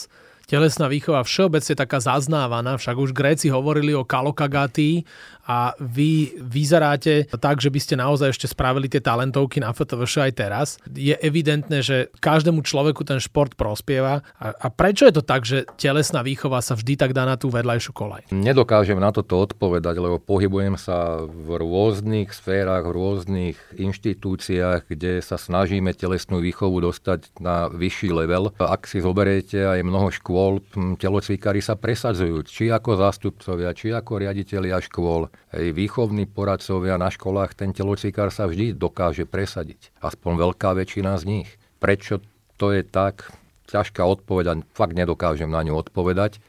telesná 0.47 0.87
výchova 0.87 1.27
všeobecne 1.27 1.75
taká 1.75 1.99
zaznávaná, 1.99 2.79
však 2.79 2.95
už 2.95 3.11
Gréci 3.11 3.51
hovorili 3.51 3.91
o 3.91 4.07
kalokagatii 4.07 5.03
a 5.47 5.71
vy 5.79 6.35
vyzeráte 6.43 7.31
tak, 7.39 7.63
že 7.63 7.71
by 7.71 7.79
ste 7.79 7.95
naozaj 7.95 8.35
ešte 8.35 8.51
spravili 8.51 8.91
tie 8.91 8.99
talentovky 8.99 9.63
na 9.63 9.71
FTVŠ 9.71 10.27
aj 10.27 10.33
teraz. 10.35 10.67
Je 10.91 11.15
evidentné, 11.23 11.79
že 11.79 12.11
každému 12.19 12.67
človeku 12.67 13.07
ten 13.07 13.23
šport 13.23 13.55
prospieva. 13.55 14.27
A, 14.43 14.51
a 14.51 14.67
prečo 14.67 15.07
je 15.07 15.15
to 15.15 15.23
tak, 15.23 15.47
že 15.47 15.63
telesná 15.79 16.19
výchova 16.19 16.59
sa 16.59 16.75
vždy 16.75 16.99
tak 16.99 17.15
dá 17.15 17.23
na 17.23 17.39
tú 17.39 17.47
vedľajšiu 17.47 17.91
kolaj? 17.95 18.21
Nedokážem 18.35 18.99
na 18.99 19.15
toto 19.15 19.39
odpovedať, 19.39 19.95
lebo 19.95 20.19
pohybujem 20.19 20.75
sa 20.75 21.23
v 21.23 21.55
rôznych 21.63 22.35
sférach, 22.35 22.83
v 22.83 22.95
rôznych 22.99 23.57
inštitúciách, 23.79 24.91
kde 24.91 25.23
sa 25.23 25.39
snažíme 25.39 25.95
telesnú 25.95 26.43
výchovu 26.43 26.83
dostať 26.83 27.39
na 27.39 27.71
vyšší 27.71 28.11
level. 28.11 28.51
Ak 28.59 28.83
si 28.83 28.99
zoberiete 28.99 29.63
aj 29.63 29.79
mnoho 29.87 30.11
škôl, 30.11 30.59
telocvikári 30.99 31.63
sa 31.63 31.79
presadzujú, 31.79 32.43
či 32.43 32.67
ako 32.67 32.99
zástupcovia, 32.99 33.71
či 33.71 33.95
ako 33.95 34.27
riaditeľia 34.27 34.83
škôl 34.83 35.31
aj 35.55 35.71
výchovní 35.71 36.27
poradcovia 36.27 36.99
na 36.99 37.07
školách, 37.07 37.55
ten 37.55 37.71
telocvikár 37.71 38.29
sa 38.29 38.45
vždy 38.45 38.75
dokáže 38.75 39.23
presadiť. 39.23 39.95
Aspoň 40.03 40.33
veľká 40.43 40.75
väčšina 40.75 41.15
z 41.17 41.23
nich. 41.23 41.49
Prečo 41.79 42.19
to 42.59 42.75
je 42.75 42.83
tak? 42.83 43.31
Ťažká 43.67 44.03
odpoveď 44.03 44.63
fakt 44.71 44.95
nedokážem 44.95 45.51
na 45.51 45.63
ňu 45.63 45.79
odpovedať. 45.79 46.39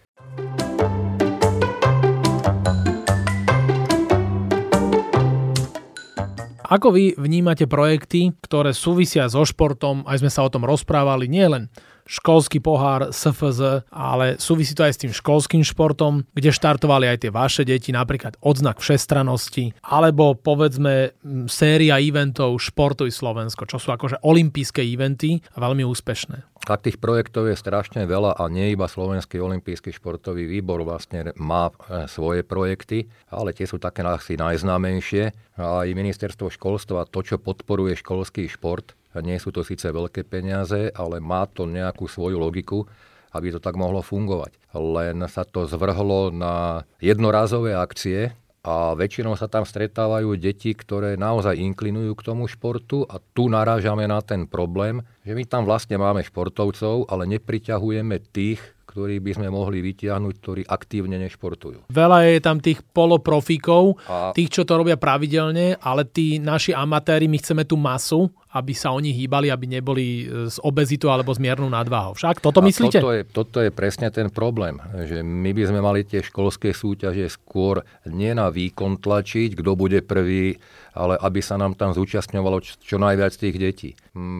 Ako 6.68 6.92
vy 6.92 7.16
vnímate 7.16 7.64
projekty, 7.64 8.37
ktoré 8.44 8.77
súvisia 8.77 9.24
so 9.33 9.40
športom, 9.40 10.05
aj 10.05 10.20
sme 10.20 10.29
sa 10.29 10.44
o 10.44 10.53
tom 10.53 10.68
rozprávali, 10.68 11.24
nielen 11.24 11.72
školský 12.09 12.64
pohár 12.64 13.12
SFZ, 13.12 13.85
ale 13.92 14.40
súvisí 14.40 14.73
to 14.73 14.83
aj 14.83 14.97
s 14.97 15.03
tým 15.05 15.12
školským 15.12 15.61
športom, 15.61 16.25
kde 16.33 16.51
štartovali 16.57 17.05
aj 17.05 17.29
tie 17.29 17.31
vaše 17.31 17.62
deti, 17.68 17.92
napríklad 17.92 18.40
odznak 18.40 18.81
všestranosti, 18.81 19.77
alebo 19.85 20.33
povedzme 20.33 21.12
séria 21.53 22.01
eventov 22.01 22.57
Športuj 22.57 23.12
Slovensko, 23.12 23.68
čo 23.68 23.77
sú 23.77 23.92
akože 23.92 24.25
olympijské 24.25 24.81
eventy 24.81 25.44
a 25.53 25.61
veľmi 25.61 25.85
úspešné. 25.85 26.59
Tak 26.68 26.85
tých 26.85 27.01
projektov 27.01 27.49
je 27.49 27.57
strašne 27.57 28.05
veľa 28.05 28.37
a 28.37 28.44
nie 28.53 28.77
iba 28.77 28.90
Slovenský 28.90 29.40
olimpijský 29.40 29.88
športový 29.94 30.44
výbor 30.44 30.85
vlastne 30.85 31.33
má 31.40 31.73
e, 31.73 32.05
svoje 32.11 32.44
projekty, 32.44 33.09
ale 33.33 33.57
tie 33.57 33.64
sú 33.64 33.81
také 33.81 34.05
asi 34.05 34.37
najznámejšie. 34.37 35.33
A 35.57 35.87
aj 35.87 35.97
ministerstvo 35.97 36.53
školstva, 36.53 37.09
to, 37.09 37.25
čo 37.25 37.40
podporuje 37.40 37.97
školský 37.97 38.53
šport, 38.53 38.92
nie 39.20 39.38
sú 39.40 39.54
to 39.54 39.66
síce 39.66 39.87
veľké 39.88 40.26
peniaze, 40.26 40.90
ale 40.94 41.22
má 41.22 41.44
to 41.48 41.66
nejakú 41.66 42.07
svoju 42.07 42.38
logiku, 42.40 42.87
aby 43.35 43.52
to 43.52 43.61
tak 43.61 43.76
mohlo 43.76 44.00
fungovať. 44.00 44.57
Len 44.72 45.20
sa 45.28 45.44
to 45.44 45.68
zvrhlo 45.68 46.33
na 46.33 46.85
jednorázové 47.02 47.76
akcie, 47.76 48.33
a 48.68 48.92
väčšinou 48.92 49.33
sa 49.38 49.48
tam 49.48 49.64
stretávajú 49.64 50.35
deti, 50.37 50.76
ktoré 50.76 51.16
naozaj 51.16 51.57
inklinujú 51.57 52.12
k 52.18 52.26
tomu 52.26 52.44
športu 52.50 53.07
a 53.07 53.16
tu 53.33 53.48
narážame 53.48 54.04
na 54.04 54.20
ten 54.20 54.44
problém, 54.44 55.00
že 55.24 55.33
my 55.33 55.44
tam 55.48 55.62
vlastne 55.64 55.96
máme 55.96 56.20
športovcov, 56.20 57.09
ale 57.09 57.24
nepriťahujeme 57.38 58.18
tých, 58.28 58.61
ktorí 58.98 59.22
by 59.22 59.38
sme 59.38 59.46
mohli 59.54 59.78
vytiahnuť, 59.78 60.34
ktorí 60.42 60.62
aktívne 60.66 61.22
nešportujú. 61.22 61.87
Veľa 61.94 62.18
je 62.34 62.38
tam 62.42 62.58
tých 62.58 62.82
poloprofíkov, 62.82 63.94
a... 64.11 64.34
tých, 64.34 64.50
čo 64.50 64.66
to 64.66 64.74
robia 64.74 64.98
pravidelne, 64.98 65.78
ale 65.78 66.02
tí 66.02 66.42
naši 66.42 66.74
amatéri, 66.74 67.30
my 67.30 67.38
chceme 67.38 67.62
tú 67.62 67.78
masu, 67.78 68.26
aby 68.48 68.72
sa 68.72 68.96
oni 68.96 69.12
hýbali, 69.12 69.52
aby 69.52 69.66
neboli 69.68 70.24
z 70.24 70.56
e, 70.56 70.64
obezitou 70.64 71.12
alebo 71.12 71.37
z 71.37 71.38
miernou 71.44 71.68
nadváhou. 71.68 72.16
Však 72.16 72.40
toto 72.40 72.58
a 72.58 72.66
myslíte? 72.66 72.98
Toto 72.98 73.12
je, 73.12 73.22
toto 73.28 73.58
je 73.61 73.70
presne 73.70 74.08
ten 74.08 74.32
problém, 74.32 74.80
že 75.04 75.20
my 75.20 75.52
by 75.52 75.62
sme 75.68 75.80
mali 75.84 76.00
tie 76.08 76.24
školské 76.24 76.72
súťaže 76.72 77.28
skôr 77.28 77.84
nie 78.08 78.32
na 78.32 78.48
výkon 78.48 79.04
tlačiť, 79.04 79.52
kto 79.52 79.76
bude 79.76 80.00
prvý, 80.00 80.56
ale 80.96 81.20
aby 81.20 81.44
sa 81.44 81.61
nám 81.61 81.76
tam 81.76 81.92
zúčastňovalo 81.92 82.64
čo 82.64 82.96
najviac 82.96 83.37
tých 83.37 83.56
detí. 83.61 83.90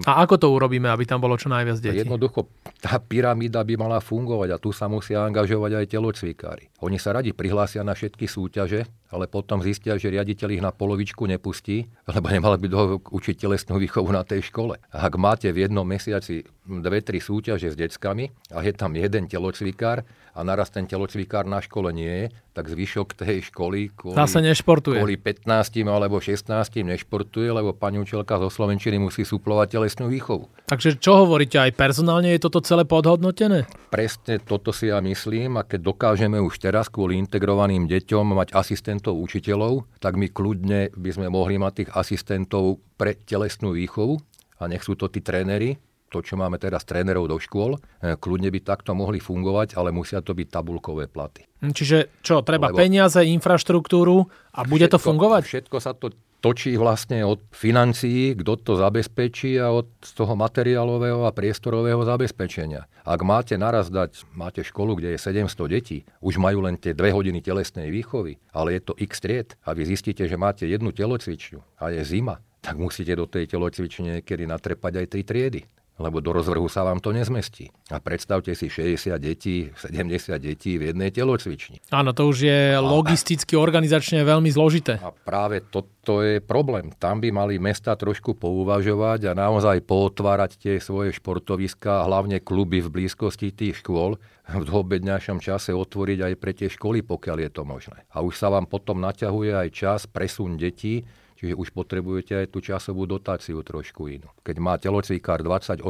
A 0.09 0.25
ako 0.25 0.35
to 0.41 0.47
urobíme, 0.57 0.89
aby 0.89 1.05
tam 1.05 1.21
bolo 1.21 1.37
čo 1.37 1.53
najviac 1.53 1.77
detí? 1.77 2.01
Jednoducho, 2.01 2.49
tá 2.81 2.97
pyramída 2.97 3.61
by 3.61 3.75
mala 3.77 4.01
fungovať 4.01 4.48
a 4.53 4.61
tu 4.61 4.73
sa 4.75 4.89
musia 4.89 5.25
angažovať 5.25 5.85
aj 5.85 5.87
telocvikári. 5.91 6.65
Oni 6.85 7.01
sa 7.01 7.17
radi 7.17 7.33
prihlásia 7.33 7.85
na 7.85 7.93
všetky 7.93 8.25
súťaže, 8.25 8.89
ale 9.09 9.25
potom 9.27 9.65
zistia, 9.65 9.97
že 9.97 10.13
riaditeľ 10.13 10.49
ich 10.53 10.65
na 10.65 10.73
polovičku 10.73 11.25
nepustí, 11.25 11.89
lebo 12.05 12.29
nemal 12.29 12.61
by 12.61 12.67
do 12.69 12.81
učiť 13.01 13.37
telesnú 13.41 13.81
výchovu 13.81 14.13
na 14.13 14.25
tej 14.25 14.53
škole. 14.53 14.77
A 14.93 15.09
ak 15.09 15.15
máte 15.17 15.49
v 15.49 15.65
jednom 15.65 15.85
mesiaci 15.89 16.45
dve, 16.69 17.01
tri 17.01 17.19
súťaže 17.19 17.73
s 17.73 17.77
deckami 17.77 18.29
a 18.53 18.61
je 18.61 18.73
tam 18.77 18.93
jeden 18.93 19.25
telocvikár 19.25 20.05
a 20.37 20.41
naraz 20.45 20.69
ten 20.71 20.85
telocvikár 20.85 21.49
na 21.49 21.59
škole 21.65 21.91
nie 21.91 22.07
je, 22.07 22.27
tak 22.53 22.69
zvyšok 22.69 23.15
tej 23.17 23.49
školy 23.49 23.91
kvôli, 23.95 24.19
Zase 24.19 24.39
nešportuje. 24.45 24.99
kvôli 25.01 25.17
15 25.17 25.47
alebo 25.89 26.21
16 26.21 26.85
nešportuje, 26.85 27.49
lebo 27.49 27.73
pani 27.75 27.99
učiteľka 28.03 28.39
zo 28.47 28.51
Slovenčiny 28.53 29.01
musí 29.01 29.23
suplovať 29.25 29.79
telesnú 29.79 30.11
výchovu. 30.11 30.47
Takže 30.69 31.01
čo 31.01 31.25
hovoríte, 31.25 31.59
aj 31.59 31.75
personálne 31.75 32.35
je 32.35 32.43
toto 32.43 32.61
celé 32.61 32.85
podhodnotené? 32.85 33.65
Presne 33.89 34.43
toto 34.43 34.71
si 34.71 34.91
ja 34.93 35.01
myslím 35.01 35.59
a 35.59 35.65
keď 35.65 35.81
dokážeme 35.91 36.39
už 36.39 36.61
teraz 36.61 36.91
kvôli 36.93 37.17
integrovaným 37.19 37.89
deťom 37.89 38.37
mať 38.37 38.49
asistent 38.53 38.98
asistentov 38.99 39.15
učiteľov, 39.23 39.75
tak 40.03 40.19
my 40.19 40.27
kľudne 40.27 40.91
by 40.91 41.11
sme 41.15 41.27
mohli 41.31 41.57
mať 41.57 41.73
tých 41.73 41.91
asistentov 41.95 42.83
pre 42.99 43.15
telesnú 43.15 43.71
výchovu 43.71 44.19
a 44.59 44.67
nech 44.67 44.83
sú 44.83 44.99
to 44.99 45.07
tí 45.07 45.23
tréneri, 45.23 45.79
to, 46.11 46.19
čo 46.25 46.35
máme 46.35 46.59
teraz 46.59 46.83
trénerov 46.83 47.29
do 47.29 47.37
škôl, 47.39 47.77
e, 47.77 48.17
kľudne 48.17 48.49
by 48.51 48.65
takto 48.65 48.97
mohli 48.97 49.21
fungovať, 49.21 49.77
ale 49.77 49.93
musia 49.93 50.25
to 50.25 50.33
byť 50.35 50.49
tabulkové 50.51 51.07
platy. 51.07 51.47
Čiže 51.63 52.25
čo, 52.25 52.41
treba 52.43 52.73
Lebo 52.73 52.81
peniaze, 52.81 53.23
infraštruktúru 53.23 54.27
a 54.57 54.61
bude 54.65 54.89
všetko, 54.89 54.95
to 54.97 54.99
fungovať? 54.99 55.43
Všetko 55.47 55.77
sa 55.79 55.93
to 55.95 56.11
točí 56.39 56.79
vlastne 56.79 57.27
od 57.27 57.43
financií, 57.51 58.35
kto 58.39 58.59
to 58.59 58.73
zabezpečí 58.79 59.59
a 59.59 59.75
od 59.75 59.91
toho 60.03 60.35
materiálového 60.39 61.27
a 61.27 61.35
priestorového 61.35 62.03
zabezpečenia. 62.07 62.87
Ak 63.03 63.21
máte 63.27 63.59
naraz 63.59 63.91
dať, 63.91 64.23
máte 64.37 64.63
školu, 64.63 64.99
kde 64.99 65.17
je 65.17 65.19
700 65.19 65.75
detí, 65.75 65.99
už 66.23 66.39
majú 66.39 66.63
len 66.63 66.79
tie 66.79 66.95
dve 66.95 67.11
hodiny 67.11 67.43
telesnej 67.43 67.91
výchovy, 67.91 68.39
ale 68.55 68.79
je 68.79 68.81
to 68.85 68.93
x 68.99 69.13
tried 69.19 69.49
a 69.67 69.75
vy 69.75 69.83
zistíte, 69.89 70.27
že 70.29 70.39
máte 70.39 70.69
jednu 70.69 70.95
telocvičňu 70.95 71.83
a 71.83 71.91
je 71.91 72.03
zima, 72.07 72.39
tak 72.63 72.79
musíte 72.79 73.15
do 73.17 73.27
tej 73.27 73.49
telocvične 73.49 74.21
niekedy 74.21 74.45
natrepať 74.47 74.93
aj 75.03 75.07
tri 75.11 75.23
triedy 75.25 75.63
lebo 75.99 76.23
do 76.23 76.31
rozvrhu 76.31 76.71
sa 76.71 76.87
vám 76.87 77.03
to 77.03 77.11
nezmestí. 77.11 77.75
A 77.91 77.99
predstavte 77.99 78.55
si 78.55 78.71
60 78.71 79.19
detí, 79.19 79.75
70 79.75 80.39
detí 80.39 80.79
v 80.79 80.95
jednej 80.95 81.11
telocvični. 81.11 81.83
Áno, 81.91 82.15
to 82.15 82.31
už 82.31 82.39
je 82.47 82.61
a, 82.75 82.81
logisticky, 82.81 83.59
organizačne 83.59 84.23
veľmi 84.23 84.49
zložité. 84.55 85.03
A 85.03 85.11
práve 85.11 85.61
toto 85.67 86.23
je 86.23 86.39
problém. 86.39 86.95
Tam 86.97 87.19
by 87.19 87.35
mali 87.35 87.59
mesta 87.59 87.99
trošku 87.99 88.39
pouvažovať 88.39 89.29
a 89.29 89.33
naozaj 89.35 89.83
pootvárať 89.85 90.51
tie 90.57 90.75
svoje 90.79 91.11
športoviska, 91.19 92.07
hlavne 92.07 92.39
kluby 92.39 92.79
v 92.79 92.89
blízkosti 92.95 93.51
tých 93.51 93.83
škôl, 93.83 94.17
v 94.49 94.65
dôbedňajšom 94.65 95.45
čase 95.45 95.77
otvoriť 95.77 96.19
aj 96.25 96.35
pre 96.41 96.53
tie 96.57 96.73
školy, 96.73 97.05
pokiaľ 97.05 97.37
je 97.45 97.51
to 97.53 97.63
možné. 97.69 98.07
A 98.15 98.25
už 98.25 98.39
sa 98.39 98.49
vám 98.49 98.65
potom 98.65 99.03
naťahuje 99.03 99.53
aj 99.53 99.69
čas, 99.75 100.01
presun 100.09 100.57
detí, 100.57 101.05
Čiže 101.39 101.55
už 101.55 101.71
potrebujete 101.71 102.35
aj 102.35 102.47
tú 102.51 102.59
časovú 102.59 103.07
dotáciu 103.07 103.63
trošku 103.63 104.11
inú. 104.11 104.27
Keď 104.43 104.57
má 104.59 104.75
telocvikár 104.75 105.47
28 105.47 105.87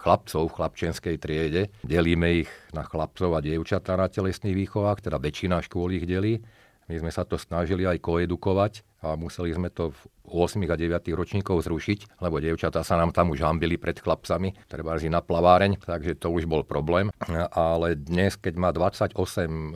chlapcov 0.00 0.42
v 0.48 0.54
chlapčenskej 0.56 1.16
triede, 1.20 1.68
delíme 1.84 2.40
ich 2.40 2.50
na 2.72 2.80
chlapcov 2.80 3.36
a 3.36 3.44
dievčatá 3.44 4.00
na 4.00 4.08
telesných 4.08 4.56
výchovách, 4.56 5.04
teda 5.04 5.20
väčšina 5.20 5.60
škôl 5.60 5.92
ich 5.92 6.08
delí. 6.08 6.40
My 6.88 6.98
sme 6.98 7.12
sa 7.12 7.28
to 7.28 7.36
snažili 7.36 7.84
aj 7.84 8.00
koedukovať 8.00 9.04
a 9.04 9.14
museli 9.14 9.52
sme 9.52 9.68
to 9.68 9.92
v 9.92 10.00
8 10.32 10.64
a 10.64 10.76
9 10.78 11.20
ročníkov 11.20 11.68
zrušiť, 11.68 12.18
lebo 12.24 12.40
dievčatá 12.40 12.80
sa 12.80 12.96
nám 12.96 13.12
tam 13.12 13.30
už 13.30 13.44
hambili 13.44 13.76
pred 13.76 14.00
chlapcami, 14.00 14.56
treba 14.66 14.96
na 14.96 15.20
plaváreň, 15.20 15.84
takže 15.84 16.16
to 16.16 16.32
už 16.32 16.48
bol 16.48 16.64
problém. 16.64 17.12
Ale 17.52 17.94
dnes, 17.98 18.40
keď 18.40 18.54
má 18.56 18.70
28 18.72 19.14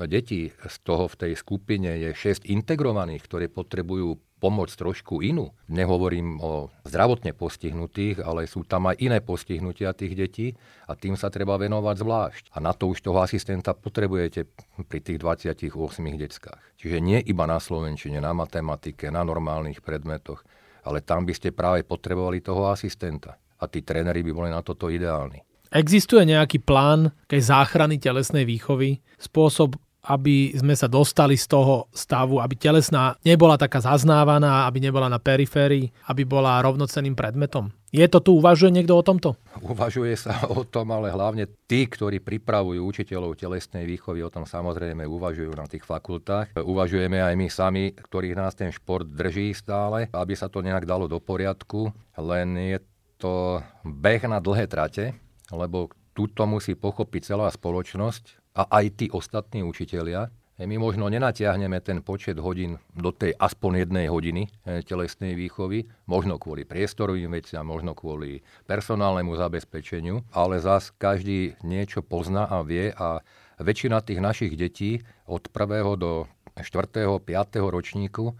detí, 0.08 0.50
z 0.56 0.76
toho 0.82 1.06
v 1.06 1.16
tej 1.20 1.32
skupine 1.36 2.00
je 2.00 2.10
6 2.16 2.48
integrovaných, 2.48 3.22
ktoré 3.22 3.46
potrebujú 3.52 4.18
pomoc 4.46 4.70
trošku 4.70 5.26
inú. 5.26 5.50
Nehovorím 5.66 6.38
o 6.38 6.70
zdravotne 6.86 7.34
postihnutých, 7.34 8.22
ale 8.22 8.46
sú 8.46 8.62
tam 8.62 8.86
aj 8.86 9.02
iné 9.02 9.18
postihnutia 9.18 9.90
tých 9.90 10.14
detí 10.14 10.46
a 10.86 10.94
tým 10.94 11.18
sa 11.18 11.34
treba 11.34 11.58
venovať 11.58 11.96
zvlášť. 11.98 12.44
A 12.54 12.62
na 12.62 12.70
to 12.70 12.94
už 12.94 13.02
toho 13.02 13.18
asistenta 13.18 13.74
potrebujete 13.74 14.46
pri 14.86 15.02
tých 15.02 15.18
28 15.18 15.74
deckách. 16.14 16.62
Čiže 16.78 17.02
nie 17.02 17.18
iba 17.26 17.42
na 17.50 17.58
slovenčine, 17.58 18.22
na 18.22 18.30
matematike, 18.30 19.10
na 19.10 19.26
normálnych 19.26 19.82
predmetoch, 19.82 20.46
ale 20.86 21.02
tam 21.02 21.26
by 21.26 21.34
ste 21.34 21.50
práve 21.50 21.82
potrebovali 21.82 22.38
toho 22.38 22.70
asistenta. 22.70 23.34
A 23.58 23.66
tí 23.66 23.82
tréneri 23.82 24.22
by 24.22 24.30
boli 24.30 24.50
na 24.54 24.62
toto 24.62 24.86
ideálni. 24.86 25.42
Existuje 25.74 26.22
nejaký 26.22 26.62
plán 26.62 27.10
tej 27.26 27.50
záchrany 27.50 27.98
telesnej 27.98 28.46
výchovy? 28.46 29.02
Spôsob, 29.18 29.74
aby 30.06 30.54
sme 30.54 30.78
sa 30.78 30.86
dostali 30.86 31.34
z 31.34 31.50
toho 31.50 31.90
stavu, 31.90 32.38
aby 32.38 32.54
telesná 32.54 33.18
nebola 33.26 33.58
taká 33.58 33.82
zaznávaná, 33.82 34.70
aby 34.70 34.78
nebola 34.78 35.10
na 35.10 35.18
periférii, 35.18 35.90
aby 36.06 36.22
bola 36.22 36.62
rovnocenným 36.62 37.18
predmetom. 37.18 37.74
Je 37.90 38.04
to 38.06 38.20
tu, 38.20 38.36
uvažuje 38.36 38.70
niekto 38.70 38.92
o 38.92 39.02
tomto? 39.02 39.40
Uvažuje 39.62 40.14
sa 40.20 40.46
o 40.52 40.62
tom, 40.68 40.92
ale 40.92 41.08
hlavne 41.10 41.48
tí, 41.64 41.88
ktorí 41.88 42.20
pripravujú 42.20 42.82
učiteľov 42.82 43.40
telesnej 43.40 43.88
výchovy, 43.88 44.20
o 44.20 44.30
tom 44.30 44.44
samozrejme 44.44 45.06
uvažujú 45.06 45.52
na 45.56 45.64
tých 45.64 45.86
fakultách. 45.86 46.54
Uvažujeme 46.60 47.24
aj 47.24 47.34
my 47.34 47.48
sami, 47.48 47.84
ktorých 47.96 48.36
nás 48.36 48.52
ten 48.52 48.68
šport 48.68 49.08
drží 49.08 49.56
stále, 49.56 50.12
aby 50.12 50.34
sa 50.36 50.52
to 50.52 50.60
nejak 50.60 50.84
dalo 50.84 51.08
do 51.08 51.18
poriadku, 51.22 51.88
len 52.20 52.76
je 52.76 52.78
to 53.16 53.64
beh 53.80 54.22
na 54.28 54.44
dlhé 54.44 54.68
trate, 54.68 55.16
lebo 55.48 55.88
túto 56.12 56.44
musí 56.44 56.76
pochopiť 56.76 57.32
celá 57.32 57.48
spoločnosť, 57.48 58.45
a 58.56 58.62
aj 58.80 58.84
tí 58.96 59.06
ostatní 59.12 59.60
učitelia, 59.60 60.32
my 60.56 60.80
možno 60.80 61.12
nenatiahneme 61.12 61.84
ten 61.84 62.00
počet 62.00 62.40
hodín 62.40 62.80
do 62.96 63.12
tej 63.12 63.36
aspoň 63.36 63.84
jednej 63.84 64.08
hodiny 64.08 64.48
telesnej 64.88 65.36
výchovy, 65.36 65.84
možno 66.08 66.40
kvôli 66.40 66.64
priestorovým 66.64 67.28
veciam, 67.36 67.68
možno 67.68 67.92
kvôli 67.92 68.40
personálnemu 68.64 69.36
zabezpečeniu, 69.36 70.24
ale 70.32 70.56
zás 70.64 70.96
každý 70.96 71.60
niečo 71.60 72.00
pozná 72.00 72.48
a 72.48 72.64
vie 72.64 72.88
a 72.96 73.20
väčšina 73.60 74.00
tých 74.00 74.24
našich 74.24 74.52
detí 74.56 75.04
od 75.28 75.44
1. 75.52 76.00
do 76.00 76.24
4. 76.56 77.04
5. 77.04 77.60
ročníku 77.60 78.32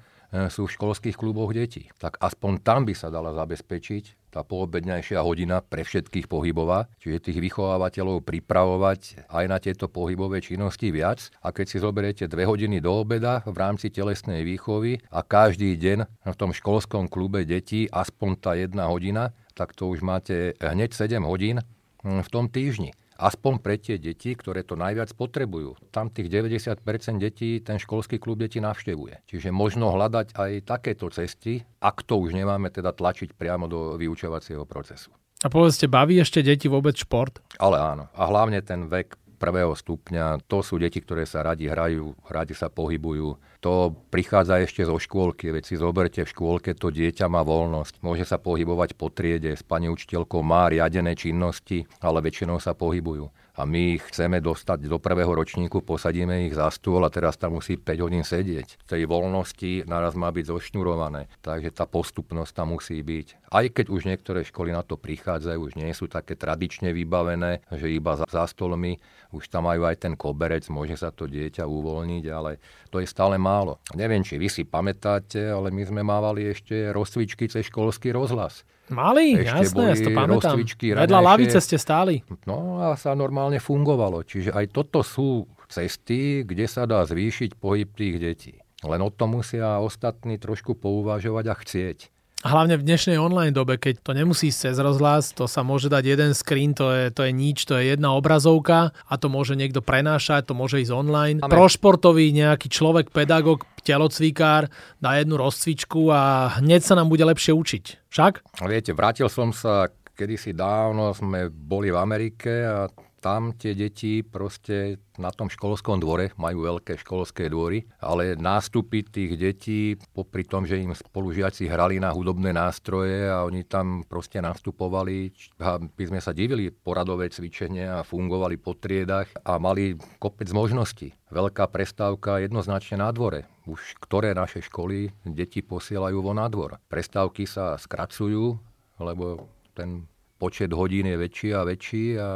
sú 0.52 0.68
v 0.68 0.74
školských 0.74 1.16
kluboch 1.16 1.54
detí. 1.54 1.88
Tak 1.96 2.20
aspoň 2.20 2.60
tam 2.60 2.84
by 2.84 2.94
sa 2.94 3.08
dala 3.08 3.32
zabezpečiť 3.32 4.28
tá 4.36 4.44
poobedňajšia 4.44 5.24
hodina 5.24 5.64
pre 5.64 5.80
všetkých 5.80 6.28
pohybová, 6.28 6.92
čiže 7.00 7.32
tých 7.32 7.38
vychovávateľov 7.40 8.20
pripravovať 8.20 9.32
aj 9.32 9.44
na 9.48 9.56
tieto 9.56 9.88
pohybové 9.88 10.44
činnosti 10.44 10.92
viac. 10.92 11.32
A 11.40 11.56
keď 11.56 11.66
si 11.72 11.80
zoberiete 11.80 12.24
dve 12.28 12.44
hodiny 12.44 12.84
do 12.84 12.92
obeda 12.92 13.40
v 13.48 13.56
rámci 13.56 13.88
telesnej 13.88 14.44
výchovy 14.44 15.00
a 15.08 15.24
každý 15.24 15.80
deň 15.80 16.28
v 16.28 16.36
tom 16.36 16.52
školskom 16.52 17.08
klube 17.08 17.48
detí 17.48 17.88
aspoň 17.88 18.30
tá 18.36 18.52
jedna 18.52 18.92
hodina, 18.92 19.32
tak 19.56 19.72
to 19.72 19.88
už 19.88 20.04
máte 20.04 20.52
hneď 20.60 20.92
7 20.92 21.24
hodín 21.24 21.64
hm, 22.04 22.20
v 22.20 22.28
tom 22.28 22.52
týždni 22.52 22.92
aspoň 23.16 23.60
pre 23.60 23.76
tie 23.80 23.96
deti, 23.96 24.36
ktoré 24.36 24.62
to 24.62 24.76
najviac 24.76 25.12
potrebujú. 25.16 25.76
Tam 25.90 26.12
tých 26.12 26.28
90% 26.28 26.80
detí 27.16 27.60
ten 27.64 27.80
školský 27.80 28.20
klub 28.20 28.40
deti 28.40 28.60
navštevuje. 28.60 29.26
Čiže 29.28 29.52
možno 29.52 29.92
hľadať 29.92 30.36
aj 30.36 30.50
takéto 30.64 31.08
cesty, 31.10 31.64
ak 31.80 32.04
to 32.04 32.20
už 32.20 32.36
nemáme 32.36 32.68
teda 32.72 32.92
tlačiť 32.92 33.34
priamo 33.34 33.66
do 33.66 33.96
vyučovacieho 33.96 34.64
procesu. 34.68 35.12
A 35.44 35.52
povedzte, 35.52 35.84
baví 35.84 36.16
ešte 36.16 36.40
deti 36.40 36.64
vôbec 36.64 36.96
šport? 36.96 37.44
Ale 37.60 37.76
áno. 37.76 38.08
A 38.16 38.24
hlavne 38.24 38.64
ten 38.64 38.88
vek 38.88 39.20
prvého 39.36 39.76
stupňa, 39.76 40.42
to 40.48 40.64
sú 40.64 40.80
deti, 40.80 41.04
ktoré 41.04 41.28
sa 41.28 41.44
radi 41.44 41.68
hrajú, 41.68 42.16
radi 42.26 42.56
sa 42.56 42.72
pohybujú. 42.72 43.60
To 43.60 43.92
prichádza 44.10 44.64
ešte 44.64 44.82
zo 44.88 44.96
škôlky, 44.96 45.52
veď 45.52 45.64
si 45.68 45.74
zoberte 45.76 46.24
v 46.24 46.32
škôlke, 46.32 46.72
to 46.74 46.88
dieťa 46.90 47.28
má 47.28 47.44
voľnosť. 47.44 48.00
Môže 48.00 48.24
sa 48.24 48.40
pohybovať 48.40 48.96
po 48.96 49.12
triede, 49.12 49.54
s 49.54 49.62
pani 49.62 49.92
učiteľkou 49.92 50.40
má 50.40 50.72
riadené 50.72 51.12
činnosti, 51.14 51.84
ale 52.00 52.24
väčšinou 52.24 52.58
sa 52.58 52.72
pohybujú 52.72 53.45
a 53.56 53.64
my 53.64 53.96
ich 53.96 54.04
chceme 54.12 54.44
dostať 54.44 54.84
do 54.84 55.00
prvého 55.00 55.32
ročníku, 55.32 55.80
posadíme 55.80 56.44
ich 56.44 56.54
za 56.54 56.68
stôl 56.68 57.00
a 57.02 57.10
teraz 57.10 57.40
tam 57.40 57.56
musí 57.56 57.80
5 57.80 58.04
hodín 58.04 58.24
sedieť. 58.24 58.84
V 58.84 58.84
tej 58.84 59.02
voľnosti 59.08 59.88
naraz 59.88 60.12
má 60.12 60.28
byť 60.28 60.44
zošnurované, 60.52 61.32
takže 61.40 61.72
tá 61.72 61.88
postupnosť 61.88 62.52
tam 62.52 62.76
musí 62.76 63.00
byť. 63.00 63.48
Aj 63.48 63.64
keď 63.64 63.86
už 63.88 64.04
niektoré 64.04 64.44
školy 64.44 64.76
na 64.76 64.84
to 64.84 65.00
prichádzajú, 65.00 65.56
už 65.56 65.72
nie 65.80 65.88
sú 65.96 66.04
také 66.04 66.36
tradične 66.36 66.92
vybavené, 66.92 67.64
že 67.72 67.88
iba 67.88 68.20
za, 68.20 68.44
stolmi, 68.46 69.00
už 69.32 69.48
tam 69.48 69.66
majú 69.66 69.88
aj 69.88 70.04
ten 70.04 70.14
koberec, 70.14 70.68
môže 70.68 71.00
sa 71.00 71.08
to 71.08 71.24
dieťa 71.24 71.64
uvoľniť, 71.64 72.24
ale 72.28 72.60
to 72.92 73.00
je 73.00 73.08
stále 73.08 73.40
málo. 73.40 73.80
Neviem, 73.96 74.20
či 74.20 74.36
vy 74.36 74.52
si 74.52 74.68
pamätáte, 74.68 75.40
ale 75.48 75.72
my 75.72 75.82
sme 75.88 76.02
mávali 76.04 76.52
ešte 76.52 76.92
rozcvičky 76.92 77.48
cez 77.48 77.72
školský 77.72 78.12
rozhlas. 78.12 78.68
Mali, 78.86 79.34
Ešte 79.42 79.66
jasné, 79.66 79.84
ja 79.90 79.96
to 79.98 80.10
pamätám. 80.14 80.56
Vedľa 80.78 81.20
lavice 81.20 81.58
ste 81.58 81.74
stáli. 81.74 82.22
No 82.46 82.78
a 82.78 82.94
sa 82.94 83.18
normálne 83.18 83.58
fungovalo. 83.58 84.22
Čiže 84.22 84.54
aj 84.54 84.66
toto 84.70 85.02
sú 85.02 85.50
cesty, 85.66 86.46
kde 86.46 86.70
sa 86.70 86.86
dá 86.86 87.02
zvýšiť 87.02 87.58
pohyb 87.58 87.90
tých 87.90 88.16
detí. 88.22 88.54
Len 88.86 89.00
o 89.02 89.10
tom 89.10 89.40
musia 89.40 89.82
ostatní 89.82 90.38
trošku 90.38 90.78
pouvažovať 90.78 91.44
a 91.50 91.54
chcieť. 91.58 91.98
A 92.46 92.54
hlavne 92.54 92.78
v 92.78 92.86
dnešnej 92.86 93.18
online 93.18 93.50
dobe, 93.50 93.74
keď 93.74 94.06
to 94.06 94.14
nemusí 94.14 94.54
cez 94.54 94.78
rozhlas, 94.78 95.34
to 95.34 95.50
sa 95.50 95.66
môže 95.66 95.90
dať 95.90 96.14
jeden 96.14 96.30
screen, 96.30 96.78
to 96.78 96.94
je, 96.94 97.10
to 97.10 97.26
je 97.26 97.34
nič, 97.34 97.66
to 97.66 97.74
je 97.74 97.90
jedna 97.90 98.14
obrazovka 98.14 98.94
a 98.94 99.14
to 99.18 99.26
môže 99.26 99.58
niekto 99.58 99.82
prenášať, 99.82 100.46
to 100.46 100.54
môže 100.54 100.78
ísť 100.78 100.94
online. 100.94 101.42
Amen. 101.42 101.50
Pro 101.50 101.66
športový 101.66 102.30
nejaký 102.30 102.70
človek, 102.70 103.10
pedagóg, 103.10 103.66
telocvikár 103.82 104.70
dá 105.02 105.18
jednu 105.18 105.42
rozcvičku 105.42 106.06
a 106.14 106.54
hneď 106.62 106.86
sa 106.86 106.94
nám 106.94 107.10
bude 107.10 107.26
lepšie 107.26 107.50
učiť. 107.50 108.14
Však? 108.14 108.62
Viete, 108.62 108.94
vrátil 108.94 109.26
som 109.26 109.50
sa 109.50 109.90
kedysi 110.14 110.54
dávno, 110.54 111.18
sme 111.18 111.50
boli 111.50 111.90
v 111.90 111.98
Amerike 111.98 112.62
a 112.62 112.86
tam 113.26 113.50
tie 113.58 113.74
deti 113.74 114.22
proste 114.22 115.02
na 115.18 115.34
tom 115.34 115.50
školskom 115.50 115.98
dvore 115.98 116.30
majú 116.38 116.62
veľké 116.62 116.94
školské 117.02 117.50
dvory, 117.50 117.82
ale 117.98 118.38
nástupy 118.38 119.02
tých 119.02 119.34
detí, 119.34 119.98
popri 120.14 120.46
tom, 120.46 120.62
že 120.62 120.78
im 120.78 120.94
spolužiaci 120.94 121.66
hrali 121.66 121.98
na 121.98 122.14
hudobné 122.14 122.54
nástroje 122.54 123.26
a 123.26 123.42
oni 123.42 123.66
tam 123.66 124.06
proste 124.06 124.38
nastupovali, 124.38 125.34
a 125.58 125.82
by 125.82 126.04
sme 126.06 126.22
sa 126.22 126.30
divili 126.30 126.70
poradové 126.70 127.26
cvičenie 127.26 127.90
a 127.90 128.06
fungovali 128.06 128.62
po 128.62 128.78
triedach 128.78 129.26
a 129.42 129.58
mali 129.58 129.98
kopec 130.22 130.46
možností. 130.54 131.10
Veľká 131.34 131.66
prestávka 131.66 132.38
jednoznačne 132.38 133.02
na 133.02 133.10
dvore 133.10 133.50
už 133.66 133.98
ktoré 133.98 134.30
naše 134.30 134.62
školy 134.62 135.10
deti 135.26 135.58
posielajú 135.58 136.22
vo 136.22 136.30
nádvor. 136.30 136.78
Prestávky 136.86 137.50
sa 137.50 137.74
skracujú, 137.74 138.54
lebo 139.02 139.50
ten 139.74 140.06
počet 140.38 140.70
hodín 140.70 141.10
je 141.10 141.16
väčší 141.18 141.50
a 141.50 141.66
väčší 141.66 142.04
a 142.14 142.28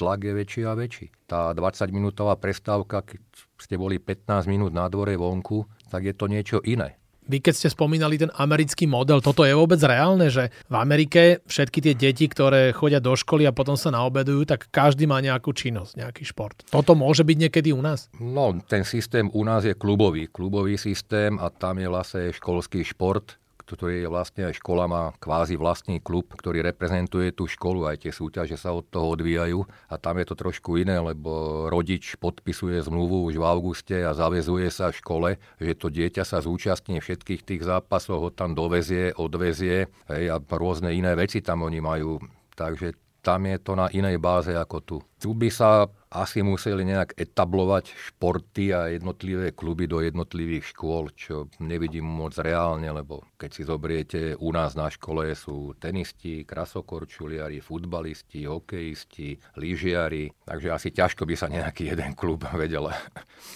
tlak 0.00 0.24
je 0.24 0.32
väčší 0.32 0.62
a 0.64 0.72
väčší. 0.72 1.12
Tá 1.28 1.52
20-minútová 1.52 2.40
prestávka, 2.40 3.04
keď 3.04 3.20
ste 3.60 3.76
boli 3.76 4.00
15 4.00 4.48
minút 4.48 4.72
na 4.72 4.88
dvore 4.88 5.12
vonku, 5.20 5.68
tak 5.92 6.08
je 6.08 6.14
to 6.16 6.24
niečo 6.24 6.64
iné. 6.64 6.96
Vy 7.30 7.38
keď 7.38 7.54
ste 7.54 7.68
spomínali 7.70 8.18
ten 8.18 8.32
americký 8.34 8.90
model, 8.90 9.22
toto 9.22 9.46
je 9.46 9.54
vôbec 9.54 9.78
reálne, 9.78 10.26
že 10.34 10.50
v 10.66 10.74
Amerike 10.74 11.44
všetky 11.46 11.78
tie 11.78 11.94
deti, 11.94 12.26
ktoré 12.26 12.74
chodia 12.74 12.98
do 12.98 13.14
školy 13.14 13.46
a 13.46 13.54
potom 13.54 13.78
sa 13.78 13.94
naobedujú, 13.94 14.50
tak 14.50 14.66
každý 14.74 15.06
má 15.06 15.22
nejakú 15.22 15.54
činnosť, 15.54 15.94
nejaký 15.94 16.26
šport. 16.26 16.66
Toto 16.74 16.98
môže 16.98 17.22
byť 17.22 17.36
niekedy 17.46 17.70
u 17.70 17.78
nás? 17.78 18.10
No, 18.18 18.58
ten 18.66 18.82
systém 18.82 19.30
u 19.30 19.46
nás 19.46 19.62
je 19.62 19.78
klubový, 19.78 20.26
klubový 20.26 20.74
systém 20.74 21.38
a 21.38 21.54
tam 21.54 21.78
je 21.78 21.86
vlastne 21.86 22.34
školský 22.34 22.82
šport, 22.82 23.38
toto 23.70 23.86
je 23.86 24.02
vlastne 24.10 24.50
aj 24.50 24.58
škola 24.58 24.90
má 24.90 25.02
kvázi 25.22 25.54
vlastný 25.54 26.02
klub, 26.02 26.34
ktorý 26.34 26.66
reprezentuje 26.66 27.30
tú 27.30 27.46
školu, 27.46 27.86
aj 27.86 28.02
tie 28.02 28.10
súťaže 28.10 28.58
sa 28.58 28.74
od 28.74 28.82
toho 28.90 29.14
odvíjajú 29.14 29.62
a 29.86 29.94
tam 29.94 30.18
je 30.18 30.26
to 30.26 30.34
trošku 30.34 30.82
iné, 30.82 30.98
lebo 30.98 31.66
rodič 31.70 32.18
podpisuje 32.18 32.82
zmluvu 32.82 33.30
už 33.30 33.38
v 33.38 33.46
auguste 33.46 33.94
a 34.02 34.10
zavezuje 34.10 34.66
sa 34.74 34.90
v 34.90 34.98
škole, 34.98 35.30
že 35.62 35.78
to 35.78 35.86
dieťa 35.86 36.26
sa 36.26 36.42
zúčastní 36.42 36.98
všetkých 36.98 37.46
tých 37.46 37.62
zápasov, 37.62 38.18
ho 38.18 38.30
tam 38.34 38.58
dovezie, 38.58 39.14
odvezie 39.14 39.86
hej, 40.10 40.24
a 40.34 40.42
rôzne 40.42 40.90
iné 40.90 41.14
veci 41.14 41.38
tam 41.38 41.62
oni 41.62 41.78
majú. 41.78 42.18
Takže 42.58 43.09
tam 43.20 43.46
je 43.46 43.56
to 43.60 43.72
na 43.76 43.86
inej 43.92 44.16
báze 44.16 44.52
ako 44.52 44.76
tu. 44.80 44.96
Tu 45.20 45.36
by 45.36 45.52
sa 45.52 45.84
asi 46.08 46.40
museli 46.40 46.82
nejak 46.82 47.14
etablovať 47.14 47.92
športy 47.92 48.72
a 48.72 48.88
jednotlivé 48.90 49.52
kluby 49.52 49.84
do 49.86 50.00
jednotlivých 50.00 50.74
škôl, 50.74 51.12
čo 51.12 51.52
nevidím 51.60 52.08
moc 52.08 52.34
reálne, 52.40 52.88
lebo 52.88 53.22
keď 53.36 53.50
si 53.52 53.62
zobriete, 53.62 54.20
u 54.40 54.50
nás 54.50 54.74
na 54.74 54.88
škole 54.88 55.30
sú 55.36 55.76
tenisti, 55.76 56.42
krasokorčuliari, 56.48 57.60
futbalisti, 57.60 58.48
hokejisti, 58.48 59.38
lyžiari, 59.60 60.32
takže 60.42 60.68
asi 60.72 60.88
ťažko 60.90 61.28
by 61.28 61.34
sa 61.36 61.46
nejaký 61.52 61.88
jeden 61.92 62.16
klub 62.16 62.42
vedel 62.56 62.90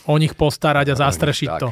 o 0.04 0.16
nich 0.20 0.36
postarať 0.36 0.92
a 0.92 0.98
zastrešiť 1.08 1.50
to. 1.58 1.70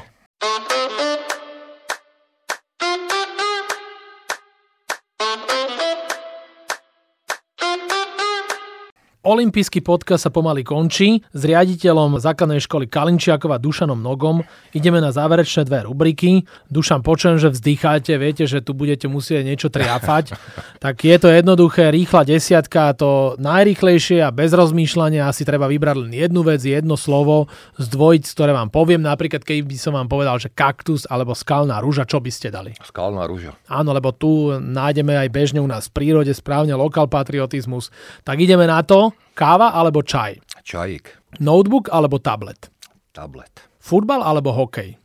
Olympijský 9.23 9.87
podcast 9.87 10.27
sa 10.27 10.35
pomaly 10.35 10.67
končí. 10.67 11.23
S 11.31 11.47
riaditeľom 11.47 12.19
základnej 12.19 12.59
školy 12.59 12.91
Kalinčiakova 12.91 13.55
Dušanom 13.63 14.03
Nogom 14.03 14.43
ideme 14.75 14.99
na 14.99 15.15
záverečné 15.15 15.63
dve 15.63 15.87
rubriky. 15.87 16.43
Dušan, 16.67 17.07
počujem, 17.07 17.39
že 17.39 17.55
vzdycháte, 17.55 18.19
viete, 18.19 18.51
že 18.51 18.59
tu 18.67 18.75
budete 18.75 19.07
musieť 19.07 19.47
niečo 19.47 19.71
triafať. 19.71 20.35
tak 20.83 21.07
je 21.07 21.15
to 21.23 21.31
jednoduché, 21.31 21.95
rýchla 21.95 22.27
desiatka, 22.27 22.99
to 22.99 23.39
najrýchlejšie 23.39 24.27
a 24.27 24.35
bez 24.35 24.51
rozmýšľania 24.59 25.31
asi 25.31 25.47
treba 25.47 25.71
vybrať 25.71 26.03
len 26.03 26.11
jednu 26.19 26.43
vec, 26.43 26.59
jedno 26.59 26.99
slovo 26.99 27.47
z 27.79 27.87
dvojic, 27.95 28.27
ktoré 28.27 28.51
vám 28.51 28.75
poviem. 28.75 29.07
Napríklad, 29.07 29.47
keď 29.47 29.63
by 29.63 29.77
som 29.79 29.95
vám 29.95 30.11
povedal, 30.11 30.35
že 30.43 30.51
kaktus 30.51 31.07
alebo 31.07 31.31
skalná 31.39 31.79
rúža, 31.79 32.11
čo 32.11 32.19
by 32.19 32.31
ste 32.35 32.51
dali? 32.51 32.75
Skalná 32.83 33.31
rúža. 33.31 33.55
Áno, 33.71 33.95
lebo 33.95 34.11
tu 34.11 34.59
nájdeme 34.59 35.15
aj 35.15 35.31
bežne 35.31 35.63
u 35.63 35.71
nás 35.71 35.87
v 35.87 35.95
prírode 35.95 36.35
správne 36.35 36.75
lokal 36.75 37.07
patriotizmus. 37.07 37.95
Tak 38.27 38.43
ideme 38.43 38.67
na 38.67 38.83
to. 38.83 39.12
Káva 39.33 39.73
alebo 39.73 40.05
čaj? 40.05 40.41
Čajík. 40.63 41.39
Notebook 41.41 41.89
alebo 41.89 42.21
tablet? 42.21 42.69
Tablet. 43.13 43.51
Futbal 43.83 44.21
alebo 44.21 44.53
hokej? 44.53 44.97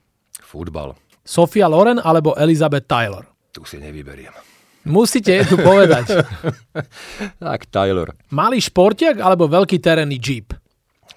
Futbal. 0.44 0.96
Sofia 1.28 1.68
Loren 1.68 2.00
alebo 2.00 2.36
Elizabeth 2.40 2.88
Taylor? 2.88 3.28
Tu 3.52 3.64
si 3.68 3.82
nevyberiem. 3.82 4.32
Musíte 4.88 5.36
jednu 5.36 5.60
povedať. 5.60 6.24
tak, 7.44 7.68
Taylor. 7.68 8.16
Malý 8.32 8.64
športiak 8.64 9.20
alebo 9.20 9.52
veľký 9.52 9.84
terénny 9.84 10.16
jeep? 10.16 10.56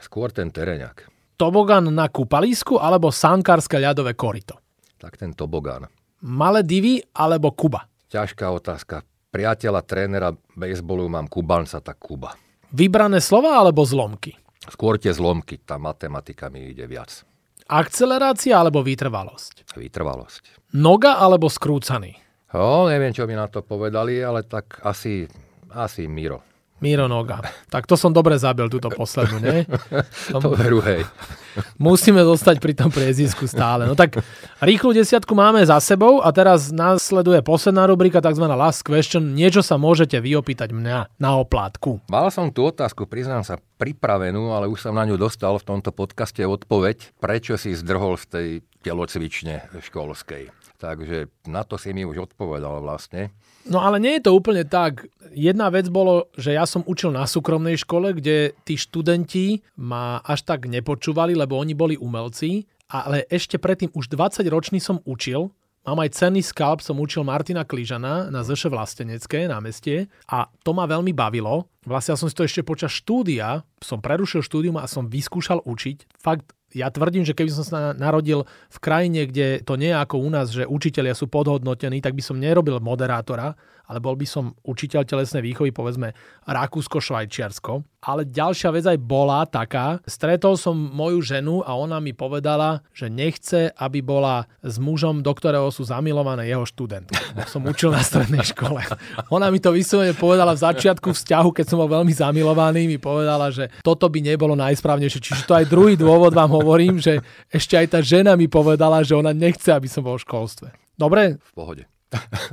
Skôr 0.03 0.35
ten 0.35 0.51
teréňak. 0.51 1.07
Tobogan 1.39 1.87
na 1.95 2.11
kúpalisku 2.11 2.83
alebo 2.83 3.15
sankárske 3.15 3.79
ľadové 3.79 4.19
korito? 4.19 4.59
Tak 4.99 5.17
ten 5.17 5.31
tobogán. 5.33 5.87
Malé 6.21 6.67
divy 6.67 7.01
alebo 7.15 7.55
Kuba? 7.55 7.87
Ťažká 8.11 8.51
otázka. 8.51 9.07
Priateľa, 9.31 9.87
trénera 9.87 10.35
bejsbolu 10.59 11.07
mám 11.07 11.31
Kubanca, 11.31 11.79
tak 11.79 12.03
Kuba. 12.03 12.35
Vybrané 12.71 13.19
slova 13.19 13.59
alebo 13.59 13.83
zlomky? 13.83 14.39
Skôr 14.71 15.01
tie 15.01 15.11
zlomky, 15.11 15.59
tá 15.59 15.81
matematika 15.81 16.47
mi 16.53 16.71
ide 16.71 16.87
viac. 16.87 17.27
Akcelerácia 17.71 18.59
alebo 18.59 18.83
vytrvalosť? 18.83 19.75
Vytrvalosť. 19.79 20.75
Noga 20.75 21.19
alebo 21.19 21.47
skrúcaný? 21.47 22.19
O, 22.51 22.91
neviem, 22.91 23.15
čo 23.15 23.31
mi 23.31 23.39
na 23.39 23.47
to 23.47 23.63
povedali, 23.63 24.19
ale 24.19 24.43
tak 24.43 24.83
asi, 24.83 25.31
asi 25.71 26.11
Miro. 26.11 26.43
Miro 26.81 27.07
Noga. 27.07 27.45
Tak 27.69 27.85
to 27.85 27.95
som 27.95 28.11
dobre 28.11 28.41
zabil, 28.41 28.67
túto 28.73 28.89
poslednú, 28.89 29.39
nie? 29.41 29.69
To 30.33 30.57
veru, 30.57 30.81
hej. 30.81 31.05
Musíme 31.81 32.25
zostať 32.25 32.57
pri 32.63 32.73
tom 32.73 32.89
priezisku 32.89 33.45
stále. 33.45 33.85
No 33.85 33.93
tak 33.93 34.23
rýchlu 34.65 34.97
desiatku 34.97 35.37
máme 35.37 35.61
za 35.67 35.77
sebou 35.83 36.25
a 36.25 36.33
teraz 36.33 36.73
následuje 36.73 37.43
posledná 37.45 37.85
rubrika, 37.85 38.25
tzv. 38.25 38.47
last 38.49 38.87
question. 38.87 39.37
Niečo 39.37 39.61
sa 39.61 39.77
môžete 39.77 40.17
vyopýtať 40.23 40.73
mňa 40.73 41.21
na 41.21 41.31
oplátku. 41.37 42.01
Mal 42.09 42.33
som 42.33 42.49
tú 42.49 42.71
otázku, 42.71 43.05
priznám 43.05 43.45
sa, 43.45 43.61
pripravenú, 43.81 44.53
ale 44.53 44.69
už 44.69 44.89
som 44.89 44.95
na 44.97 45.05
ňu 45.09 45.17
dostal 45.17 45.57
v 45.57 45.67
tomto 45.67 45.93
podcaste 45.93 46.45
odpoveď, 46.45 47.17
prečo 47.21 47.57
si 47.57 47.73
zdrhol 47.77 48.21
z 48.21 48.25
tej 48.29 48.49
telocvične 48.85 49.73
školskej. 49.81 50.53
Takže 50.81 51.29
na 51.45 51.61
to 51.65 51.77
si 51.77 51.93
mi 51.93 52.09
už 52.09 52.33
odpovedal 52.33 52.81
vlastne. 52.81 53.33
No 53.71 53.79
ale 53.79 54.03
nie 54.03 54.19
je 54.19 54.27
to 54.27 54.35
úplne 54.35 54.67
tak. 54.67 55.07
Jedna 55.31 55.71
vec 55.71 55.87
bolo, 55.87 56.27
že 56.35 56.59
ja 56.59 56.67
som 56.67 56.83
učil 56.83 57.15
na 57.15 57.23
súkromnej 57.23 57.79
škole, 57.79 58.19
kde 58.19 58.51
tí 58.67 58.75
študenti 58.75 59.63
ma 59.79 60.19
až 60.27 60.43
tak 60.43 60.67
nepočúvali, 60.67 61.39
lebo 61.39 61.55
oni 61.55 61.79
boli 61.79 61.95
umelci, 61.95 62.67
ale 62.91 63.31
ešte 63.31 63.63
predtým 63.63 63.95
už 63.95 64.11
20 64.11 64.43
ročný 64.51 64.83
som 64.83 64.99
učil 65.07 65.55
Mám 65.81 65.97
aj 66.05 66.13
cenný 66.13 66.45
skalp, 66.45 66.85
som 66.85 67.01
učil 67.01 67.25
Martina 67.25 67.65
Klížana 67.65 68.29
na 68.29 68.45
Zše 68.45 68.69
Vlastenecké 68.69 69.49
námestie 69.49 70.13
a 70.29 70.45
to 70.61 70.77
ma 70.77 70.85
veľmi 70.85 71.17
bavilo. 71.17 71.73
Vlastne 71.89 72.13
ja 72.13 72.21
som 72.21 72.29
si 72.29 72.37
to 72.37 72.45
ešte 72.45 72.61
počas 72.61 72.93
štúdia, 72.93 73.65
som 73.81 73.97
prerušil 73.97 74.45
štúdium 74.45 74.77
a 74.77 74.85
som 74.85 75.09
vyskúšal 75.09 75.65
učiť. 75.65 76.21
Fakt 76.21 76.53
ja 76.71 76.87
tvrdím, 76.91 77.27
že 77.27 77.35
keby 77.35 77.51
som 77.51 77.67
sa 77.67 77.79
narodil 77.99 78.47
v 78.71 78.79
krajine, 78.79 79.27
kde 79.27 79.63
to 79.67 79.75
nie 79.75 79.91
je 79.91 79.99
ako 79.99 80.17
u 80.23 80.29
nás, 80.31 80.55
že 80.55 80.69
učitelia 80.69 81.19
sú 81.19 81.27
podhodnotení, 81.27 81.99
tak 81.99 82.15
by 82.15 82.23
som 82.23 82.39
nerobil 82.39 82.79
moderátora, 82.79 83.59
ale 83.91 83.99
bol 83.99 84.15
by 84.15 84.27
som 84.27 84.55
učiteľ 84.63 85.03
telesnej 85.03 85.43
výchovy, 85.43 85.75
povedzme 85.75 86.15
Rakúsko-Švajčiarsko. 86.47 88.00
Ale 88.01 88.25
ďalšia 88.25 88.73
vec 88.73 88.85
aj 88.89 88.97
bola 88.97 89.45
taká, 89.45 90.01
stretol 90.09 90.57
som 90.57 90.73
moju 90.73 91.21
ženu 91.21 91.61
a 91.61 91.77
ona 91.77 92.01
mi 92.01 92.17
povedala, 92.17 92.81
že 92.97 93.13
nechce, 93.13 93.69
aby 93.77 94.01
bola 94.01 94.49
s 94.65 94.81
mužom, 94.81 95.21
do 95.21 95.29
ktorého 95.37 95.69
sú 95.69 95.85
zamilované 95.85 96.49
jeho 96.49 96.65
študentky. 96.65 97.13
Som 97.45 97.69
učil 97.69 97.93
na 97.93 98.01
strednej 98.01 98.41
škole. 98.41 98.81
Ona 99.29 99.53
mi 99.53 99.61
to 99.61 99.77
vyslovene 99.77 100.17
povedala 100.17 100.57
v 100.57 100.65
začiatku 100.65 101.13
vzťahu, 101.13 101.53
keď 101.53 101.65
som 101.69 101.77
bol 101.77 101.93
veľmi 101.93 102.13
zamilovaný, 102.17 102.89
mi 102.89 102.97
povedala, 102.97 103.53
že 103.53 103.69
toto 103.85 104.09
by 104.09 104.25
nebolo 104.25 104.57
najsprávnejšie. 104.57 105.21
Čiže 105.21 105.45
to 105.45 105.53
aj 105.61 105.69
druhý 105.69 106.01
dôvod 106.01 106.33
vám 106.33 106.57
hovorím, 106.57 106.97
že 106.97 107.21
ešte 107.53 107.77
aj 107.77 107.87
tá 107.93 108.01
žena 108.01 108.33
mi 108.33 108.49
povedala, 108.49 109.05
že 109.05 109.13
ona 109.13 109.37
nechce, 109.37 109.69
aby 109.69 109.93
som 109.93 110.01
bol 110.01 110.17
v 110.17 110.25
školstve. 110.25 110.73
Dobre? 110.97 111.37
V 111.37 111.53
pohode. 111.53 111.85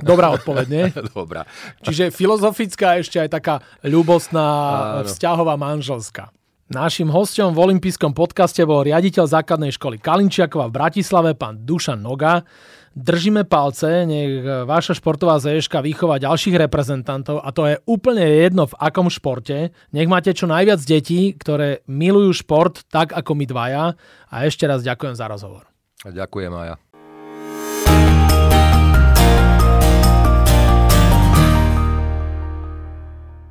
Dobrá 0.00 0.30
odpoveď, 0.34 0.66
nie? 0.70 0.84
Dobrá. 1.16 1.42
Čiže 1.82 2.14
filozofická 2.14 3.02
ešte 3.02 3.18
aj 3.18 3.28
taká 3.30 3.54
ľubostná, 3.82 4.46
vzťahová 5.04 5.58
manželská. 5.58 6.30
Našim 6.68 7.08
hostom 7.08 7.56
v 7.56 7.64
olympijskom 7.64 8.12
podcaste 8.12 8.60
bol 8.68 8.84
riaditeľ 8.84 9.24
základnej 9.24 9.72
školy 9.72 9.96
Kalinčiakova 10.04 10.68
v 10.68 10.76
Bratislave, 10.76 11.30
pán 11.32 11.64
Dušan 11.64 12.04
Noga. 12.04 12.44
Držíme 12.92 13.48
palce, 13.48 14.04
nech 14.04 14.44
vaša 14.68 15.00
športová 15.00 15.40
zéška 15.40 15.80
vychová 15.80 16.20
ďalších 16.20 16.68
reprezentantov 16.68 17.40
a 17.40 17.48
to 17.56 17.64
je 17.64 17.80
úplne 17.88 18.20
jedno 18.20 18.68
v 18.68 18.74
akom 18.84 19.08
športe. 19.08 19.72
Nech 19.96 20.10
máte 20.12 20.36
čo 20.36 20.44
najviac 20.44 20.84
detí, 20.84 21.32
ktoré 21.40 21.80
milujú 21.88 22.44
šport 22.44 22.84
tak 22.92 23.16
ako 23.16 23.32
my 23.32 23.44
dvaja 23.48 23.84
a 24.28 24.34
ešte 24.44 24.68
raz 24.68 24.84
ďakujem 24.84 25.16
za 25.16 25.24
rozhovor. 25.24 25.64
Ďakujem 26.04 26.52
aj 26.52 26.66
ja. 26.68 26.76